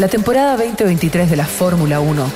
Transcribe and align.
La 0.00 0.08
temporada 0.08 0.56
2023 0.56 1.28
de 1.28 1.36
la 1.36 1.44
Fórmula 1.44 2.00
1 2.00 2.32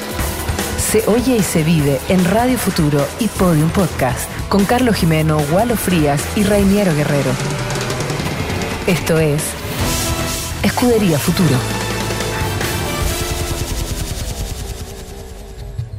se 0.76 1.02
oye 1.08 1.36
y 1.36 1.42
se 1.42 1.62
vive 1.62 1.98
en 2.10 2.22
Radio 2.26 2.58
Futuro 2.58 3.06
y 3.20 3.28
Podium 3.28 3.70
Podcast 3.70 4.28
con 4.50 4.66
Carlos 4.66 4.96
Jimeno, 4.96 5.38
Walo 5.50 5.74
Frías 5.74 6.22
y 6.36 6.42
Rainiero 6.42 6.94
Guerrero. 6.94 7.30
Esto 8.86 9.18
es 9.18 9.42
Escudería 10.62 11.18
Futuro. 11.18 11.73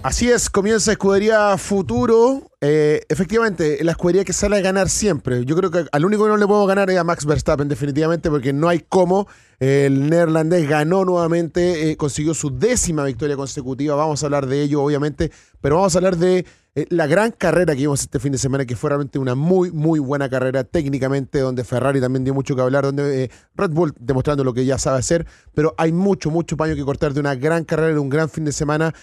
Así 0.06 0.30
es, 0.30 0.52
comienza 0.52 0.92
Escudería 0.92 1.58
Futuro. 1.58 2.52
Eh, 2.62 3.02
efectivamente, 3.10 3.84
la 3.84 3.94
escudería 3.94 4.24
que 4.24 4.34
sale 4.34 4.56
a 4.56 4.62
ganar 4.62 4.88
siempre. 4.88 5.44
Yo 5.46 5.56
creo 5.56 5.72
que 5.72 5.86
al 5.92 6.06
único 6.06 6.26
que 6.26 6.30
no 6.30 6.38
le 6.38 6.46
puedo 6.46 6.64
ganar 6.68 6.92
es 6.92 7.00
a 7.00 7.04
Max 7.04 7.26
Verstappen, 7.26 7.68
definitivamente, 7.68 8.30
porque 8.30 8.54
no 8.54 8.70
hay 8.70 8.86
cómo. 8.88 9.28
El 9.60 10.08
neerlandés 10.08 10.70
ganó 10.70 11.06
nuevamente, 11.06 11.90
eh, 11.90 11.98
consiguió 11.98 12.36
su 12.36 12.56
décima 12.56 13.04
victoria 13.04 13.36
consecutiva. 13.36 13.96
Vamos 13.96 14.22
a 14.22 14.28
hablar 14.28 14.46
de 14.46 14.62
ello, 14.62 14.84
obviamente, 14.84 15.32
pero 15.60 15.78
vamos 15.78 15.96
a 15.96 15.98
hablar 15.98 16.18
de 16.18 16.46
eh, 16.76 16.86
la 16.90 17.08
gran 17.08 17.32
carrera 17.32 17.74
que 17.74 17.82
vimos 17.82 18.02
este 18.02 18.20
fin 18.20 18.32
de 18.32 18.38
semana, 18.38 18.66
que 18.66 18.76
fue 18.76 18.90
realmente 18.90 19.18
una 19.18 19.34
muy, 19.34 19.72
muy 19.72 20.00
buena 20.00 20.30
carrera 20.30 20.64
técnicamente, 20.64 21.40
donde 21.40 21.64
Ferrari 21.64 22.02
también 22.02 22.24
dio 22.24 22.34
mucho 22.34 22.56
que 22.56 22.62
hablar, 22.62 22.84
donde 22.84 23.24
eh, 23.24 23.32
Red 23.56 23.72
Bull 23.72 23.94
demostrando 24.00 24.44
lo 24.44 24.54
que 24.54 24.66
ya 24.66 24.78
sabe 24.78 25.00
hacer, 25.00 25.26
pero 25.54 25.74
hay 25.78 25.92
mucho, 25.92 26.30
mucho 26.30 26.58
paño 26.58 26.76
que 26.76 26.84
cortar 26.84 27.14
de 27.14 27.22
una 27.22 27.36
gran 27.36 27.64
carrera, 27.64 27.94
de 27.94 28.00
un 28.00 28.10
gran 28.10 28.30
fin 28.30 28.46
de 28.46 28.52
semana, 28.52 28.94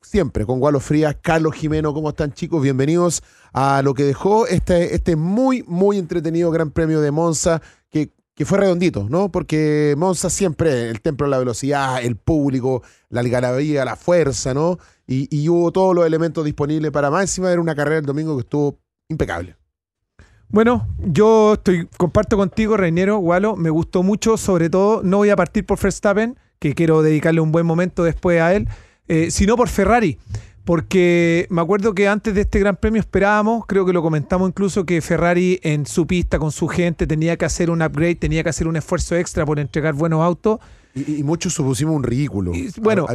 siempre 0.00 0.44
con 0.44 0.58
Gualo 0.58 0.80
Frías, 0.80 1.16
Carlos 1.22 1.54
Jimeno, 1.54 1.94
¿cómo 1.94 2.10
están 2.10 2.32
chicos? 2.32 2.62
Bienvenidos 2.62 3.22
a 3.52 3.82
lo 3.82 3.94
que 3.94 4.04
dejó 4.04 4.46
este, 4.46 4.94
este 4.94 5.16
muy, 5.16 5.62
muy 5.66 5.98
entretenido 5.98 6.50
Gran 6.50 6.70
Premio 6.70 7.00
de 7.00 7.10
Monza, 7.10 7.62
que 7.90 8.10
que 8.42 8.46
fue 8.46 8.58
redondito, 8.58 9.06
¿no? 9.08 9.30
Porque 9.30 9.94
Monza 9.96 10.28
siempre, 10.28 10.90
el 10.90 11.00
templo 11.00 11.28
de 11.28 11.30
la 11.30 11.38
velocidad, 11.38 12.02
el 12.02 12.16
público, 12.16 12.82
la 13.08 13.20
algarabía, 13.20 13.84
la 13.84 13.94
fuerza, 13.94 14.52
¿no? 14.52 14.80
Y, 15.06 15.48
hubo 15.48 15.70
todos 15.70 15.94
los 15.94 16.04
elementos 16.04 16.44
disponibles 16.44 16.90
para 16.90 17.08
más. 17.08 17.22
Encima 17.22 17.52
era 17.52 17.60
una 17.60 17.76
carrera 17.76 17.98
el 18.00 18.04
domingo 18.04 18.34
que 18.34 18.40
estuvo 18.40 18.80
impecable. 19.08 19.54
Bueno, 20.48 20.88
yo 20.98 21.52
estoy, 21.52 21.86
comparto 21.96 22.36
contigo, 22.36 22.76
Reinero, 22.76 23.18
Walo, 23.18 23.54
me 23.54 23.70
gustó 23.70 24.02
mucho, 24.02 24.36
sobre 24.36 24.68
todo, 24.68 25.04
no 25.04 25.18
voy 25.18 25.30
a 25.30 25.36
partir 25.36 25.64
por 25.64 25.80
Verstappen, 25.80 26.36
que 26.58 26.74
quiero 26.74 27.00
dedicarle 27.02 27.40
un 27.40 27.52
buen 27.52 27.64
momento 27.64 28.02
después 28.02 28.40
a 28.40 28.56
él, 28.56 28.66
eh, 29.06 29.30
sino 29.30 29.56
por 29.56 29.68
Ferrari 29.68 30.18
porque 30.64 31.46
me 31.50 31.60
acuerdo 31.60 31.94
que 31.94 32.06
antes 32.08 32.34
de 32.34 32.42
este 32.42 32.60
Gran 32.60 32.76
Premio 32.76 33.00
esperábamos, 33.00 33.64
creo 33.66 33.84
que 33.84 33.92
lo 33.92 34.02
comentamos 34.02 34.48
incluso, 34.48 34.86
que 34.86 35.00
Ferrari 35.00 35.58
en 35.62 35.86
su 35.86 36.06
pista 36.06 36.38
con 36.38 36.52
su 36.52 36.68
gente 36.68 37.06
tenía 37.06 37.36
que 37.36 37.44
hacer 37.44 37.70
un 37.70 37.82
upgrade, 37.82 38.16
tenía 38.16 38.42
que 38.42 38.50
hacer 38.50 38.68
un 38.68 38.76
esfuerzo 38.76 39.16
extra 39.16 39.44
por 39.44 39.58
entregar 39.58 39.94
buenos 39.94 40.22
autos. 40.22 40.60
Y, 40.94 41.22
muchos 41.22 41.54
supusimos 41.54 41.96
un 41.96 42.02
ridículo. 42.02 42.52
bueno, 42.82 43.06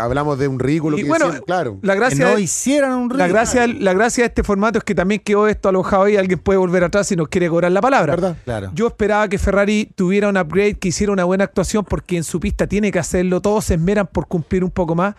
hablamos 0.00 0.38
de 0.38 0.48
un 0.48 0.58
ridículo. 0.58 0.98
Y 0.98 1.02
bueno, 1.02 1.30
claro. 1.44 1.78
La 1.82 1.94
gracia, 1.94 2.24
no 2.24 2.38
hicieran 2.38 2.92
un 2.92 3.10
ridículo. 3.10 3.18
La 3.18 3.28
gracia, 3.28 3.66
la 3.66 3.92
gracia 3.92 4.24
de 4.24 4.28
este 4.28 4.42
formato 4.42 4.78
es 4.78 4.84
que 4.84 4.94
también 4.94 5.20
quedó 5.20 5.46
esto 5.46 5.68
alojado 5.68 6.08
y 6.08 6.16
alguien 6.16 6.38
puede 6.38 6.58
volver 6.58 6.84
atrás 6.84 7.08
si 7.08 7.16
nos 7.16 7.28
quiere 7.28 7.50
cobrar 7.50 7.70
la 7.70 7.82
palabra. 7.82 8.14
¿verdad? 8.16 8.36
Claro. 8.44 8.72
Yo 8.74 8.86
esperaba 8.86 9.28
que 9.28 9.36
Ferrari 9.36 9.92
tuviera 9.94 10.30
un 10.30 10.38
upgrade, 10.38 10.76
que 10.76 10.88
hiciera 10.88 11.12
una 11.12 11.24
buena 11.24 11.44
actuación, 11.44 11.84
porque 11.84 12.16
en 12.16 12.24
su 12.24 12.40
pista 12.40 12.66
tiene 12.66 12.90
que 12.90 12.98
hacerlo. 12.98 13.42
Todos 13.42 13.66
se 13.66 13.74
esmeran 13.74 14.06
por 14.06 14.26
cumplir 14.26 14.64
un 14.64 14.70
poco 14.70 14.94
más. 14.94 15.14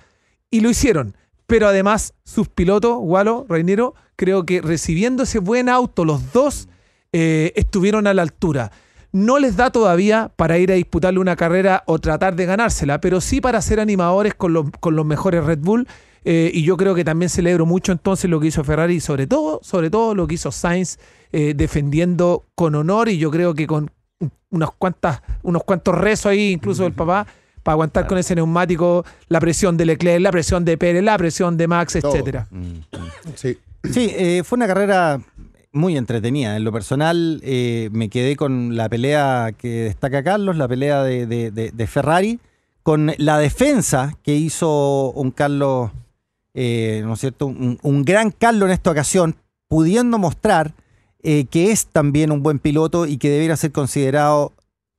Y 0.49 0.61
lo 0.61 0.71
hicieron 0.71 1.15
pero 1.47 1.67
además 1.67 2.13
sus 2.23 2.47
pilotos, 2.47 2.97
Walo, 2.99 3.45
Reinero, 3.49 3.95
creo 4.15 4.45
que 4.45 4.61
recibiendo 4.61 5.23
ese 5.23 5.39
buen 5.39 5.69
auto, 5.69 6.05
los 6.05 6.31
dos 6.31 6.67
eh, 7.11 7.53
estuvieron 7.55 8.07
a 8.07 8.13
la 8.13 8.21
altura. 8.21 8.71
No 9.11 9.37
les 9.37 9.55
da 9.55 9.69
todavía 9.69 10.31
para 10.35 10.57
ir 10.57 10.71
a 10.71 10.75
disputarle 10.75 11.19
una 11.19 11.35
carrera 11.35 11.83
o 11.85 11.99
tratar 11.99 12.35
de 12.35 12.45
ganársela, 12.45 12.99
pero 12.99 13.21
sí 13.21 13.41
para 13.41 13.61
ser 13.61 13.79
animadores 13.79 14.33
con 14.33 14.53
los, 14.53 14.65
con 14.79 14.95
los 14.95 15.05
mejores 15.05 15.45
Red 15.45 15.59
Bull. 15.59 15.87
Eh, 16.25 16.49
y 16.53 16.63
yo 16.63 16.77
creo 16.77 16.95
que 16.95 17.03
también 17.03 17.29
celebro 17.29 17.65
mucho 17.65 17.91
entonces 17.91 18.29
lo 18.29 18.39
que 18.39 18.47
hizo 18.47 18.63
Ferrari, 18.63 18.99
sobre 18.99 19.27
todo, 19.27 19.59
sobre 19.61 19.89
todo 19.89 20.15
lo 20.15 20.25
que 20.25 20.35
hizo 20.35 20.51
Sainz, 20.51 20.97
eh, 21.31 21.53
defendiendo 21.55 22.45
con 22.55 22.75
honor 22.75 23.09
y 23.09 23.17
yo 23.17 23.29
creo 23.29 23.53
que 23.53 23.67
con 23.67 23.91
unas 24.49 24.71
cuantas, 24.71 25.21
unos 25.41 25.63
cuantos 25.63 25.95
rezos 25.95 26.27
ahí, 26.27 26.51
incluso 26.53 26.83
del 26.83 26.93
papá, 26.93 27.27
para 27.63 27.73
aguantar 27.73 28.05
con 28.07 28.17
ese 28.17 28.35
neumático 28.35 29.05
la 29.29 29.39
presión 29.39 29.77
de 29.77 29.85
Leclerc, 29.85 30.21
la 30.21 30.31
presión 30.31 30.65
de 30.65 30.77
Pérez, 30.77 31.03
la 31.03 31.17
presión 31.17 31.57
de 31.57 31.67
Max, 31.67 31.95
etcétera. 31.95 32.47
Mm, 32.51 32.59
mm. 32.59 32.83
Sí, 33.35 33.57
sí 33.91 34.11
eh, 34.15 34.43
fue 34.45 34.57
una 34.57 34.67
carrera 34.67 35.21
muy 35.71 35.97
entretenida. 35.97 36.57
En 36.57 36.65
lo 36.65 36.71
personal, 36.71 37.39
eh, 37.43 37.89
me 37.91 38.09
quedé 38.09 38.35
con 38.35 38.75
la 38.75 38.89
pelea 38.89 39.53
que 39.57 39.85
destaca 39.85 40.23
Carlos, 40.23 40.57
la 40.57 40.67
pelea 40.67 41.03
de, 41.03 41.87
Ferrari, 41.87 42.39
con 42.83 43.13
la 43.17 43.39
defensa 43.39 44.15
que 44.23 44.35
hizo 44.35 45.11
un 45.11 45.31
Carlos, 45.31 45.91
eh, 46.53 47.01
¿no 47.05 47.13
es 47.13 47.21
cierto? 47.21 47.47
Un, 47.47 48.03
gran 48.03 48.29
Carlos 48.31 48.67
en 48.67 48.73
esta 48.73 48.91
ocasión, 48.91 49.35
pudiendo 49.67 50.19
mostrar 50.19 50.73
que 51.23 51.71
es 51.71 51.87
también 51.87 52.31
un 52.31 52.43
buen 52.43 52.59
piloto 52.59 53.05
y 53.05 53.15
que 53.15 53.29
debiera 53.29 53.55
ser 53.55 53.71
considerado 53.71 54.51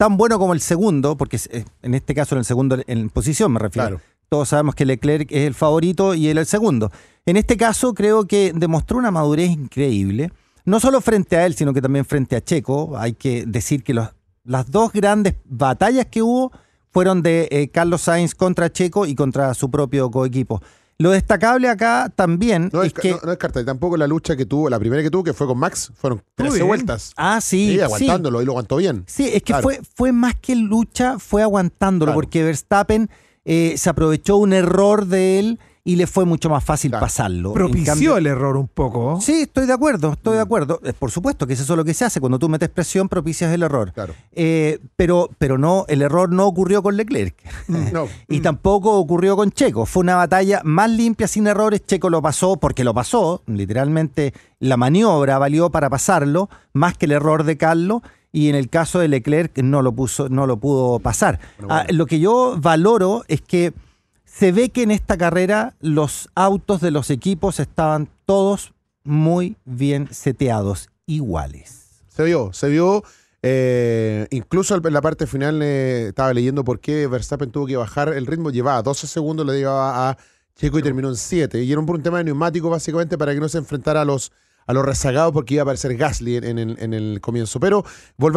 tan 0.05 0.19
bueno 0.19 0.39
como 0.39 0.53
el 0.53 0.61
segundo, 0.61 1.17
porque 1.17 1.41
en 1.81 1.95
este 1.95 2.15
caso 2.15 2.35
en 2.35 2.41
el 2.41 2.45
segundo 2.45 2.77
en 2.87 3.09
posición 3.09 3.53
me 3.53 3.59
refiero. 3.59 4.03
Todos 4.29 4.51
sabemos 4.51 4.75
que 4.75 4.85
Leclerc 4.85 5.33
es 5.33 5.47
el 5.47 5.55
favorito 5.55 6.15
y 6.15 6.29
él 6.29 6.37
el 6.37 6.45
segundo. 6.45 6.93
En 7.25 7.39
este 7.39 7.57
caso 7.57 7.95
creo 7.95 8.27
que 8.27 8.53
demostró 8.55 8.99
una 8.99 9.11
madurez 9.11 9.49
increíble, 9.49 10.31
no 10.67 10.79
solo 10.79 11.01
frente 11.01 11.39
a 11.39 11.47
él, 11.47 11.55
sino 11.55 11.73
que 11.73 11.81
también 11.81 12.05
frente 12.05 12.37
a 12.37 12.45
Checo. 12.45 12.99
Hay 12.99 13.15
que 13.15 13.47
decir 13.47 13.83
que 13.83 13.95
las 13.95 14.71
dos 14.71 14.93
grandes 14.93 15.37
batallas 15.47 16.05
que 16.05 16.21
hubo 16.21 16.53
fueron 16.91 17.23
de 17.23 17.49
eh, 17.51 17.69
Carlos 17.69 18.03
Sainz 18.03 18.35
contra 18.35 18.71
Checo 18.71 19.07
y 19.07 19.15
contra 19.15 19.55
su 19.55 19.71
propio 19.71 20.11
coequipo. 20.11 20.61
Lo 20.99 21.11
destacable 21.11 21.69
acá 21.69 22.13
también 22.15 22.71
no 22.73 22.83
es, 22.83 22.93
que. 22.93 23.17
No, 23.25 23.33
es 23.33 23.39
carta, 23.39 23.65
tampoco 23.65 23.97
la 23.97 24.07
lucha 24.07 24.37
que 24.37 24.47
tuvo, 24.47 24.71
la 24.71 24.79
primera 24.79 25.03
que 25.03 25.11
tuvo, 25.11 25.25
que 25.25 25.33
fue 25.33 25.47
con 25.47 25.59
Max, 25.59 25.91
fueron 25.97 26.23
13 26.37 26.63
vueltas. 26.63 27.13
Ah, 27.17 27.41
sí. 27.41 27.81
aguantándolo 27.81 28.43
y 28.43 28.45
lo 28.45 28.53
aguantó 28.53 28.77
bien. 28.77 29.05
Sí, 29.07 29.29
es 29.33 29.43
que 29.43 29.55
fue, 29.55 29.81
fue 29.97 30.13
más 30.13 30.35
que 30.37 30.55
lucha, 30.55 31.19
fue 31.19 31.43
aguantándolo, 31.43 32.15
porque 32.15 32.45
Verstappen 32.45 33.11
eh, 33.45 33.75
se 33.77 33.91
aprovechó 33.91 34.37
un 34.37 34.53
error 34.53 35.07
de 35.07 35.39
él 35.39 35.61
y 35.87 35.97
le 35.97 36.07
fue 36.07 36.25
mucho 36.25 36.49
más 36.49 36.65
fácil 36.65 36.93
pasarlo. 36.93 37.53
Propició 37.53 38.17
el 38.17 38.27
error 38.27 38.57
un 38.57 38.69
poco. 38.69 39.21
Sí, 39.21 39.43
estoy 39.43 39.67
de 39.67 39.75
acuerdo, 39.75 40.13
estoy 40.13 40.37
de 40.37 40.41
acuerdo. 40.41 40.81
Eh, 40.83 40.95
por 40.99 41.11
supuesto 41.11 41.47
que 41.47 41.53
eso 41.53 41.63
es 41.63 41.77
lo 41.77 41.85
que 41.85 41.93
se 41.93 42.07
hace. 42.07 42.21
Cuando 42.21 42.39
tú 42.39 42.49
metes 42.49 42.71
presión, 42.71 43.07
propicias 43.07 43.53
el 43.53 43.63
error. 43.63 43.93
Claro. 43.93 44.15
Eh, 44.33 44.79
pero, 44.97 45.29
pero 45.37 45.59
no, 45.59 45.85
el 45.89 46.01
error 46.01 46.33
no 46.33 46.47
ocurrió 46.47 46.83
con 46.83 46.97
Leclerc. 46.97 47.37
No. 47.69 48.09
y 48.29 48.41
tampoco 48.41 48.95
ocurrió 48.95 49.37
con 49.37 49.53
Checo. 49.53 49.85
Fue 49.85 50.01
una 50.01 50.17
batalla 50.17 50.63
más 50.65 50.91
limpia, 50.91 51.29
sin 51.29 51.47
errores. 51.47 51.85
Checo 51.85 52.09
lo 52.09 52.23
pasó 52.23 52.57
porque 52.57 52.83
lo 52.83 52.95
pasó. 52.95 53.43
Literalmente 53.47 54.33
la 54.61 54.79
maniobra 54.79 55.37
valió 55.39 55.69
para 55.69 55.91
pasarlo, 55.91 56.49
más 56.73 56.97
que 56.97 57.05
el 57.05 57.13
error 57.13 57.45
de 57.45 57.59
Carlos 57.59 58.01
y 58.33 58.49
en 58.49 58.55
el 58.55 58.71
caso 58.71 58.99
de 58.99 59.09
Leclerc 59.09 59.59
no 59.59 59.83
lo 59.83 59.93
puso, 59.93 60.31
no 60.31 60.47
lo 60.47 60.57
pudo 60.57 60.99
pasar. 60.99 61.39
Ah, 61.69 61.85
lo 61.91 62.07
que 62.07 62.19
yo 62.19 62.57
valoro 62.59 63.23
es 63.29 63.43
que 63.43 63.75
se 64.37 64.51
ve 64.51 64.71
que 64.71 64.83
en 64.83 64.91
esta 64.91 65.17
carrera 65.17 65.77
los 65.81 66.29
autos 66.35 66.81
de 66.81 66.91
los 66.91 67.11
equipos 67.11 67.61
estaban 67.61 68.09
todos 68.27 68.75
muy 69.05 69.57
bien 69.65 70.09
seteados, 70.11 70.89
iguales. 71.07 72.03
Se 72.09 72.25
vio, 72.25 72.53
se 72.53 72.69
vio. 72.69 73.05
Eh, 73.43 74.27
incluso 74.31 74.75
en 74.75 74.93
la 74.93 75.03
parte 75.03 75.27
final 75.27 75.63
eh, 75.63 76.09
estaba 76.09 76.33
leyendo 76.33 76.65
por 76.65 76.81
qué 76.81 77.07
Verstappen 77.07 77.53
tuvo 77.53 77.67
que 77.67 77.77
bajar 77.77 78.09
el 78.09 78.27
ritmo. 78.27 78.51
Llevaba 78.51 78.83
12 78.83 79.07
segundos, 79.07 79.47
le 79.47 79.59
llevaba 79.59 80.11
a 80.11 80.19
Checo 80.57 80.81
y 80.81 80.83
terminó 80.83 81.11
en 81.11 81.17
7. 81.17 81.63
Y 81.63 81.71
era 81.71 81.83
por 81.83 81.95
un 81.95 82.03
tema 82.03 82.19
de 82.19 82.25
neumático, 82.25 82.69
básicamente, 82.69 83.17
para 83.17 83.35
que 83.35 83.41
no 83.41 83.49
se 83.49 83.59
enfrentara 83.59 84.01
a 84.01 84.05
los 84.05 84.33
a 84.67 84.73
los 84.73 84.85
rezagados 84.85 85.33
porque 85.33 85.55
iba 85.55 85.63
a 85.63 85.65
aparecer 85.65 85.97
Gasly 85.97 86.37
en, 86.37 86.59
el, 86.59 87.21
comienzo. 87.21 87.61
Pero 87.61 87.85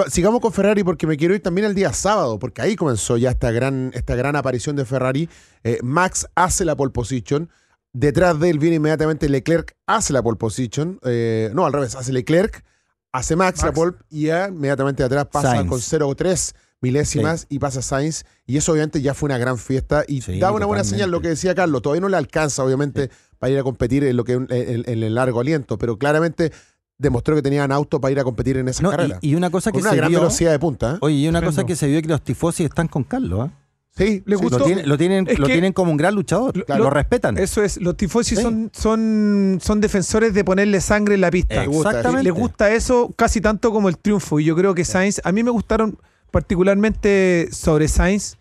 sigamos 0.09 0.41
con 0.41 0.53
Ferrari 0.53 0.83
porque 0.83 1.07
me 1.07 1.17
quiero 1.17 1.33
ir 1.33 1.41
también 1.41 1.65
el 1.67 1.75
día 1.75 1.93
sábado, 1.93 2.39
porque 2.39 2.61
ahí 2.61 2.75
comenzó 2.75 3.17
ya 3.17 3.31
esta 3.31 3.51
gran, 3.51 3.91
esta 3.93 4.15
gran 4.15 4.35
aparición 4.35 4.75
de 4.75 4.85
Ferrari. 4.85 5.29
Eh, 5.63 5.79
Max 5.83 6.27
hace 6.35 6.65
la 6.65 6.75
pole 6.75 6.91
position. 6.91 7.49
Detrás 7.93 8.39
de 8.39 8.49
él 8.49 8.59
viene 8.59 8.75
inmediatamente 8.75 9.29
Leclerc, 9.29 9.75
hace 9.85 10.13
la 10.13 10.21
pole 10.21 10.37
position. 10.37 10.99
Eh, 11.03 11.49
no, 11.53 11.65
al 11.65 11.73
revés, 11.73 11.95
hace 11.95 12.11
Leclerc, 12.13 12.63
hace 13.11 13.35
Max, 13.35 13.63
la 13.63 13.71
pole 13.71 13.93
y 14.09 14.27
ya 14.27 14.49
inmediatamente 14.49 15.03
atrás 15.03 15.27
pasa 15.31 15.65
con 15.65 15.79
0,3 15.79 16.53
milésimas 16.81 17.47
y 17.49 17.59
pasa 17.59 17.81
Sainz. 17.81 18.23
Y 18.45 18.57
eso 18.57 18.71
obviamente 18.71 19.01
ya 19.01 19.13
fue 19.13 19.27
una 19.27 19.37
gran 19.37 19.57
fiesta 19.57 20.03
y 20.07 20.21
da 20.39 20.51
una 20.51 20.65
buena 20.65 20.83
señal 20.83 21.09
lo 21.09 21.21
que 21.21 21.29
decía 21.29 21.55
Carlos. 21.55 21.81
Todavía 21.81 22.01
no 22.01 22.09
le 22.09 22.17
alcanza, 22.17 22.63
obviamente 22.63 23.09
para 23.39 23.51
ir 23.51 23.59
a 23.59 23.63
competir 23.63 24.03
en 24.03 24.17
lo 24.17 24.23
que 24.23 24.33
en, 24.33 24.49
el 24.49 25.15
largo 25.15 25.39
aliento, 25.39 25.77
pero 25.77 25.97
claramente 25.97 26.51
demostró 26.97 27.35
que 27.35 27.41
tenían 27.41 27.71
auto 27.71 28.01
para 28.01 28.11
ir 28.11 28.19
a 28.19 28.23
competir 28.23 28.57
en 28.57 28.67
esa 28.67 28.89
carrera. 28.89 29.19
Y, 29.21 29.35
una 29.35 29.49
cosa 29.49 29.71
que 29.71 29.79
una 29.79 29.91
se 29.91 29.95
gran 29.97 30.11
velocidad 30.11 30.51
de 30.51 30.59
punta. 30.59 30.95
¿eh? 30.95 30.97
Oye, 31.01 31.15
y 31.15 31.27
una 31.27 31.41
cosa 31.41 31.65
que 31.65 31.75
se 31.75 31.87
vio 31.87 31.97
es 31.97 32.03
que 32.03 32.09
los 32.09 32.21
tifosi 32.21 32.63
están 32.63 32.87
con 32.87 33.03
Carlos, 33.03 33.47
¿eh? 33.47 33.51
Sí, 33.97 34.23
les 34.27 34.39
gustó. 34.39 34.59
Lo, 34.59 34.65
tienen, 34.97 35.27
lo 35.37 35.47
tienen 35.47 35.73
como 35.73 35.89
un 35.89 35.97
gran 35.97 36.13
luchador. 36.13 36.53
Lo, 36.67 36.89
respetan. 36.91 37.37
Eso 37.39 37.63
es. 37.63 37.81
Los 37.81 37.97
tifosi 37.97 38.35
son, 38.35 38.69
son, 38.71 39.57
son 39.59 39.81
defensores 39.81 40.35
de 40.35 40.43
ponerle 40.43 40.81
sangre 40.81 41.15
en 41.15 41.21
la 41.21 41.31
pista. 41.31 41.63
Exactamente. 41.63 42.23
Les 42.23 42.33
gusta 42.33 42.71
eso 42.71 43.11
casi 43.15 43.41
tanto 43.41 43.71
como 43.71 43.89
el 43.89 43.97
triunfo. 43.97 44.39
Y 44.39 44.45
yo 44.45 44.55
creo 44.55 44.75
que 44.75 44.85
Sainz, 44.85 45.19
a 45.23 45.31
mí 45.31 45.41
me 45.41 45.49
gustaron 45.49 45.97
particularmente 46.29 47.49
sobre 47.51 47.87
Sainz 47.87 48.37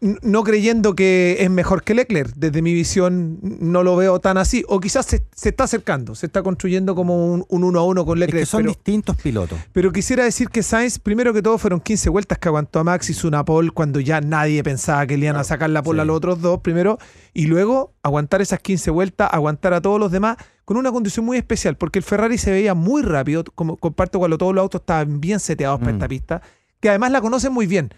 no 0.00 0.44
creyendo 0.44 0.94
que 0.94 1.38
es 1.40 1.50
mejor 1.50 1.82
que 1.82 1.94
Leclerc. 1.94 2.32
Desde 2.36 2.62
mi 2.62 2.72
visión 2.72 3.38
no 3.42 3.82
lo 3.82 3.96
veo 3.96 4.20
tan 4.20 4.38
así. 4.38 4.64
O 4.68 4.78
quizás 4.80 5.06
se, 5.06 5.24
se 5.34 5.48
está 5.48 5.64
acercando, 5.64 6.14
se 6.14 6.26
está 6.26 6.42
construyendo 6.42 6.94
como 6.94 7.32
un, 7.32 7.44
un 7.48 7.64
uno 7.64 7.80
a 7.80 7.84
uno 7.84 8.04
con 8.04 8.18
Es 8.18 8.20
Leclerc. 8.20 8.42
que 8.42 8.46
son 8.46 8.60
pero, 8.62 8.70
distintos 8.70 9.16
pilotos. 9.16 9.58
pero 9.72 9.90
quisiera 9.92 10.22
decir 10.24 10.48
que 10.50 10.62
Sainz, 10.62 10.98
primero 10.98 11.32
que 11.32 11.42
todo, 11.42 11.58
fueron 11.58 11.80
15 11.80 12.10
vueltas 12.10 12.38
que 12.38 12.48
aguantó 12.48 12.78
a 12.78 12.84
Max, 12.84 13.10
hizo 13.10 13.26
una 13.26 13.44
pole 13.44 13.70
cuando 13.70 13.98
ya 13.98 14.20
nadie 14.20 14.62
pensaba 14.62 15.06
que 15.06 15.16
le 15.16 15.26
iban 15.26 15.36
a 15.36 15.44
sacar 15.44 15.70
la 15.70 15.82
pole 15.82 15.98
sí. 15.98 16.02
a 16.02 16.04
los 16.04 16.16
otros 16.16 16.40
dos, 16.40 16.60
primero. 16.60 16.98
Y 17.34 17.46
luego 17.46 17.92
aguantar 18.02 18.40
esas 18.40 18.60
15 18.60 18.90
vueltas, 18.92 19.28
aguantar 19.32 19.74
a 19.74 19.80
todos 19.80 19.98
los 19.98 20.12
demás 20.12 20.36
con 20.64 20.76
una 20.76 20.92
condición 20.92 21.26
muy 21.26 21.36
especial, 21.38 21.76
porque 21.76 21.98
el 21.98 22.04
Ferrari 22.04 22.38
se 22.38 22.52
veía 22.52 22.74
muy 22.74 23.02
rápido, 23.02 23.42
como 23.56 23.76
comparto 23.76 24.20
cuando 24.20 24.38
todos 24.38 24.54
los 24.54 24.62
autos 24.62 24.82
estaban 24.82 25.20
bien 25.20 25.40
seteados 25.40 25.80
para 25.80 25.90
Mm. 25.92 25.96
esta 25.96 26.08
pista, 26.08 26.42
que 26.80 26.88
además 26.88 27.10
la 27.10 27.20
conocen 27.20 27.52
muy 27.52 27.66
bien. 27.66 27.92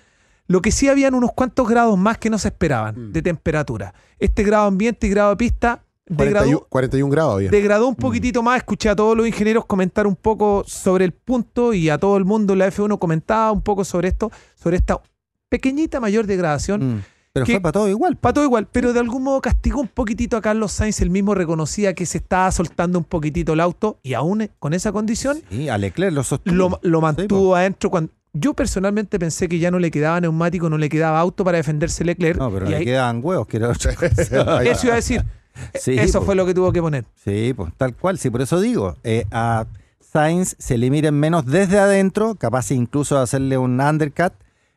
Lo 0.47 0.61
que 0.61 0.71
sí 0.71 0.89
habían 0.89 1.15
unos 1.15 1.33
cuantos 1.33 1.69
grados 1.69 1.97
más 1.99 2.19
que 2.19 2.29
no 2.31 2.39
se 2.39 2.49
esperaban 2.49 3.09
Mm. 3.09 3.13
de 3.13 3.23
temperatura. 3.23 3.95
Este 4.19 4.43
grado 4.43 4.67
ambiente 4.67 5.07
y 5.07 5.11
grado 5.11 5.31
de 5.31 5.37
pista 5.37 5.83
41, 6.07 6.41
degradó, 6.45 6.67
41 6.69 7.11
grados 7.11 7.35
había. 7.37 7.51
degradó 7.51 7.89
un 7.89 7.95
poquitito 7.95 8.43
más. 8.43 8.59
Escuché 8.59 8.91
a 8.91 8.97
todos 8.97 9.17
los 9.17 9.27
ingenieros 9.27 9.65
comentar 9.65 10.07
un 10.07 10.17
poco 10.17 10.63
sobre 10.67 11.07
el 11.07 11.13
punto 11.13 11.73
y 11.73 11.89
a 11.89 11.97
todo 11.97 12.17
el 12.19 12.27
mundo 12.27 12.53
en 12.53 12.59
la 12.59 12.67
F1 12.71 12.99
comentaba 12.99 13.51
un 13.53 13.63
poco 13.63 13.85
sobre 13.85 14.09
esto, 14.09 14.31
sobre 14.55 14.77
esta 14.77 15.01
pequeñita 15.49 16.01
mayor 16.01 16.27
degradación. 16.27 16.97
Mm. 16.97 17.03
Pero 17.33 17.47
que- 17.47 17.53
fue 17.55 17.61
para 17.61 17.73
todo 17.73 17.89
igual. 17.89 18.17
Para 18.17 18.35
todo 18.35 18.45
igual, 18.45 18.69
pero 18.71 18.93
de 18.93 19.01
algún 19.01 19.25
modo 19.25 19.41
castigó 19.41 19.81
un 19.81 19.89
poquitito 19.89 20.37
a 20.37 20.41
Carlos 20.41 20.71
Sainz. 20.71 21.01
Él 21.01 21.11
mismo 21.11 21.35
reconocía 21.35 21.93
que 21.95 22.07
se 22.07 22.19
estaba 22.19 22.53
soltando 22.53 22.97
un 22.99 23.05
poquitito 23.05 23.55
el 23.55 23.61
auto 23.61 23.99
y 24.05 24.15
aún 24.15 24.49
con 24.61 24.73
esa 24.73 24.93
condición 24.93 25.43
Sí, 25.51 25.69
a 25.69 25.77
Leclerc 25.79 26.13
lo 26.15 26.23
sostuvo. 26.23 26.55
lo, 26.55 26.79
lo 26.83 27.01
mantuvo 27.01 27.57
adentro. 27.57 27.91
Cuando, 27.91 28.13
yo 28.35 28.53
personalmente 28.53 29.19
pensé 29.19 29.49
que 29.49 29.59
ya 29.59 29.71
no 29.71 29.79
le 29.79 29.91
quedaba 29.91 30.21
neumático, 30.21 30.69
no 30.69 30.77
le 30.77 30.89
quedaba 30.91 31.19
auto 31.21 31.43
para 31.45 31.57
defenderse 31.57 32.05
Leclerc. 32.05 32.39
No, 32.39 32.51
pero 32.51 32.67
y 32.67 32.71
le 32.71 32.77
ahí- 32.77 32.85
quedaban 32.85 33.21
huevos, 33.23 33.47
que 33.47 33.57
era 33.57 33.71
otra 33.71 33.95
cosa. 33.97 34.59
Ahí 34.59 34.69
eso 34.69 34.87
iba 34.87 34.95
a 34.95 34.97
decir. 34.97 35.25
Sí, 35.81 35.97
eso 35.97 36.19
po. 36.19 36.27
fue 36.27 36.35
lo 36.35 36.45
que 36.47 36.53
tuvo 36.53 36.73
que 36.73 36.83
poner. 36.83 37.05
Sí, 37.15 37.55
pues 37.57 37.73
tal 37.77 37.95
cual, 37.95 38.19
sí, 38.19 38.29
por 38.29 38.43
eso 38.43 38.61
digo, 38.61 38.97
eh, 39.05 39.25
a 39.31 39.67
Sainz 40.01 40.57
se 40.59 40.77
le 40.79 40.91
miren 40.91 41.15
menos 41.15 41.47
desde 41.47 41.79
adentro, 41.79 42.35
capaz 42.35 42.73
incluso 42.73 43.15
de 43.17 43.23
hacerle 43.23 43.57
un 43.57 43.81
undercut 43.81 44.33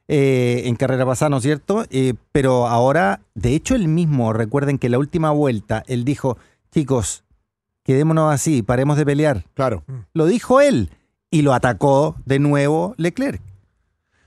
eh, 0.07 0.61
en 0.65 0.75
carrera 0.75 1.03
pasada, 1.03 1.29
¿no 1.29 1.37
es 1.37 1.43
cierto? 1.43 1.83
Eh, 1.89 2.13
pero 2.31 2.67
ahora, 2.67 3.21
de 3.33 3.55
hecho, 3.55 3.73
él 3.73 3.87
mismo, 3.87 4.33
recuerden 4.33 4.77
que 4.77 4.87
la 4.89 4.99
última 4.99 5.31
vuelta, 5.31 5.83
él 5.87 6.05
dijo, 6.05 6.37
chicos, 6.71 7.23
quedémonos 7.83 8.31
así, 8.31 8.61
paremos 8.61 8.97
de 8.97 9.05
pelear. 9.05 9.45
Claro. 9.55 9.83
Lo 10.13 10.27
dijo 10.27 10.61
él 10.61 10.91
y 11.29 11.41
lo 11.41 11.53
atacó 11.53 12.15
de 12.25 12.39
nuevo 12.39 12.93
Leclerc. 12.97 13.41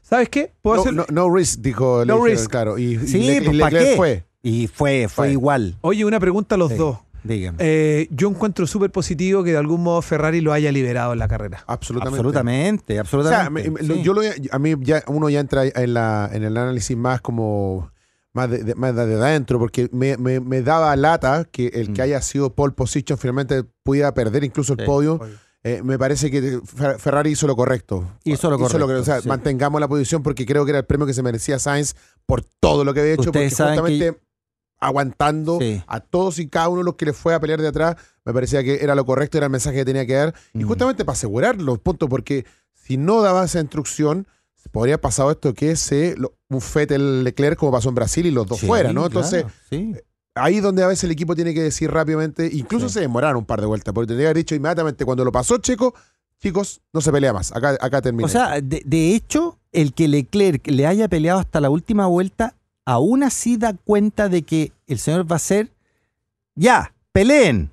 ¿Sabes 0.03 0.29
qué? 0.29 0.53
Puedo 0.63 0.77
No, 0.77 0.83
hacer- 0.83 0.95
no, 0.95 1.07
no 1.29 1.35
risk, 1.35 1.61
dijo 1.61 2.05
No 2.05 2.17
Leclerc, 2.17 2.39
risk. 2.39 2.51
claro. 2.51 2.79
Y, 2.79 2.95
y 2.95 2.99
Sí, 3.07 3.21
Le- 3.23 3.43
pues, 3.43 3.59
¿pa' 3.59 3.71
Leclerc 3.71 3.85
qué? 3.91 3.97
fue. 3.97 4.25
Y 4.43 4.67
fue, 4.67 5.07
fue 5.09 5.27
Fue. 5.27 5.33
igual. 5.33 5.77
Oye, 5.83 6.05
una 6.05 6.19
pregunta 6.19 6.55
a 6.55 6.59
los 6.59 6.71
Sí. 6.73 6.77
dos. 6.79 6.99
Dígame. 7.23 7.59
Eh, 7.61 8.09
yo 8.11 8.29
encuentro 8.31 8.67
súper 8.67 8.91
positivo 8.91 9.45
que 9.45 9.51
de 9.53 9.59
algún 9.59 9.83
modo 9.83 10.01
Ferrari 10.01 10.41
lo 10.41 10.55
haya 10.55 10.73
liberado 10.73 11.13
en 11.13 11.19
la 11.19 11.29
carrera. 11.29 11.63
Absolutamente. 11.67 12.17
absolutamente, 12.17 12.93
O 12.95 12.95
sea, 12.95 13.01
absolutamente. 13.03 13.71
me- 13.71 13.83
me- 13.83 13.87
lo- 13.87 13.95
sí. 13.97 14.03
yo 14.03 14.15
lo, 14.15 14.23
a 14.51 14.59
mí 14.59 14.75
ya 14.81 15.03
uno 15.07 15.29
ya 15.29 15.41
entra 15.41 15.65
en, 15.67 15.93
la, 15.95 16.31
en 16.33 16.45
el 16.45 16.57
análisis 16.57 16.97
más 16.97 17.21
como 17.21 17.91
más 18.33 18.49
de, 18.49 18.63
de- 18.65 18.75
más 18.77 18.95
de 18.97 19.03
adentro, 19.03 19.59
porque 19.59 19.89
me, 19.93 20.17
me- 20.17 20.41
me 20.41 20.63
daba 20.63 20.95
lata 20.97 21.45
que 21.51 21.67
el 21.75 21.93
que 21.93 22.01
Mm. 22.01 22.05
haya 22.05 22.23
sido 22.23 22.55
pole 22.55 22.73
position 22.73 23.19
finalmente 23.19 23.65
pudiera 23.83 24.15
perder 24.15 24.43
incluso 24.45 24.73
el 24.75 24.79
Sí. 24.81 24.85
podio. 24.87 25.21
Eh, 25.63 25.83
me 25.85 25.99
parece 25.99 26.31
que 26.31 26.61
Fer- 26.61 26.99
Ferrari 26.99 27.31
hizo 27.33 27.47
lo 27.47 27.55
correcto. 27.55 28.09
Hizo 28.25 28.49
lo 28.51 28.59
correcto, 28.59 28.87
o 29.01 29.05
sea, 29.05 29.21
sí. 29.21 29.29
mantengamos 29.29 29.79
la 29.81 29.89
posición 29.89 30.23
porque 30.23 30.47
creo 30.47 30.65
que 30.65 30.71
era 30.71 30.79
el 30.79 30.87
premio 30.87 31.07
que 31.07 31.13
se 31.15 31.23
merecía 31.23 31.59
Sainz 31.59 31.95
por 32.25 32.43
todo 32.61 32.83
lo 32.85 32.95
que 32.95 33.01
había 33.01 33.13
hecho. 33.13 33.29
Ustedes 33.29 33.55
porque 33.55 33.65
que- 33.65 33.81
justamente 33.81 34.21
aguantando 34.79 35.59
Sí. 35.61 35.83
a 35.87 36.01
todos 36.01 36.39
y 36.39 36.49
cada 36.49 36.69
uno 36.71 36.79
de 36.79 36.85
los 36.85 36.95
que 36.95 37.05
le 37.05 37.13
fue 37.13 37.35
a 37.35 37.41
pelear 37.41 37.61
de 37.61 37.69
atrás, 37.69 37.97
me 38.25 38.33
parecía 38.33 38.63
que 38.65 38.83
era 38.83 38.95
lo 38.95 39.05
correcto, 39.05 39.37
era 39.37 39.47
el 39.47 39.53
mensaje 39.53 39.77
que 39.77 39.85
tenía 39.85 40.07
que 40.07 40.15
dar. 40.15 40.35
Y 40.55 40.63
justamente 40.63 41.05
para 41.05 41.15
asegurar 41.15 41.61
los 41.61 41.79
puntos, 41.79 42.09
porque 42.09 42.47
si 42.73 42.97
no 42.97 43.21
daba 43.21 43.45
esa 43.45 43.61
instrucción, 43.61 44.27
podría 44.73 44.95
haber 44.95 45.03
pasado 45.03 45.31
esto 45.31 45.53
que 45.53 45.77
se 45.77 46.15
un 46.49 46.61
Fettel 46.61 47.25
Leclerc 47.25 47.59
como 47.59 47.73
pasó 47.73 47.89
en 47.91 47.95
Brasil 47.97 48.25
y 48.27 48.31
los 48.31 48.47
dos 48.47 48.61
Sí, 48.61 48.67
fuera, 48.67 48.93
¿no? 48.93 49.05
Entonces. 49.07 49.45
Ahí 50.35 50.57
es 50.57 50.63
donde 50.63 50.83
a 50.83 50.87
veces 50.87 51.05
el 51.05 51.11
equipo 51.11 51.35
tiene 51.35 51.53
que 51.55 51.63
decir 51.63 51.91
rápidamente, 51.91 52.49
incluso 52.53 52.89
Sí. 52.89 52.95
se 52.95 53.01
demoraron 53.01 53.39
un 53.39 53.45
par 53.45 53.61
de 53.61 53.67
vueltas, 53.67 53.93
porque 53.95 54.09
tendría 54.09 54.27
que 54.27 54.29
haber 54.31 54.37
dicho 54.39 54.55
inmediatamente 54.55 55.05
cuando 55.05 55.25
lo 55.25 55.33
pasó 55.33 55.59
Checo, 55.59 55.95
chicos, 56.41 56.81
no 56.93 57.01
se 57.01 57.13
pelea 57.13 57.33
más, 57.33 57.55
acá, 57.55 57.77
acá 57.81 58.01
termina. 58.03 58.27
O 58.27 58.29
sea, 58.29 58.61
de, 58.61 58.83
de 58.85 59.15
hecho, 59.15 59.59
el 59.73 59.93
que 59.93 60.09
Leclerc 60.09 60.67
le 60.69 60.87
haya 60.87 61.09
peleado 61.09 61.39
hasta 61.41 61.61
la 61.61 61.71
última 61.71 62.07
vuelta, 62.07 62.55
aún 62.85 63.23
así 63.23 63.57
da 63.57 63.75
cuenta 63.75 64.29
de 64.29 64.43
que 64.43 64.73
el 64.87 64.99
señor 64.99 65.31
va 65.31 65.37
a 65.37 65.41
ser, 65.41 65.71
ya, 66.55 66.93
peleen, 67.13 67.71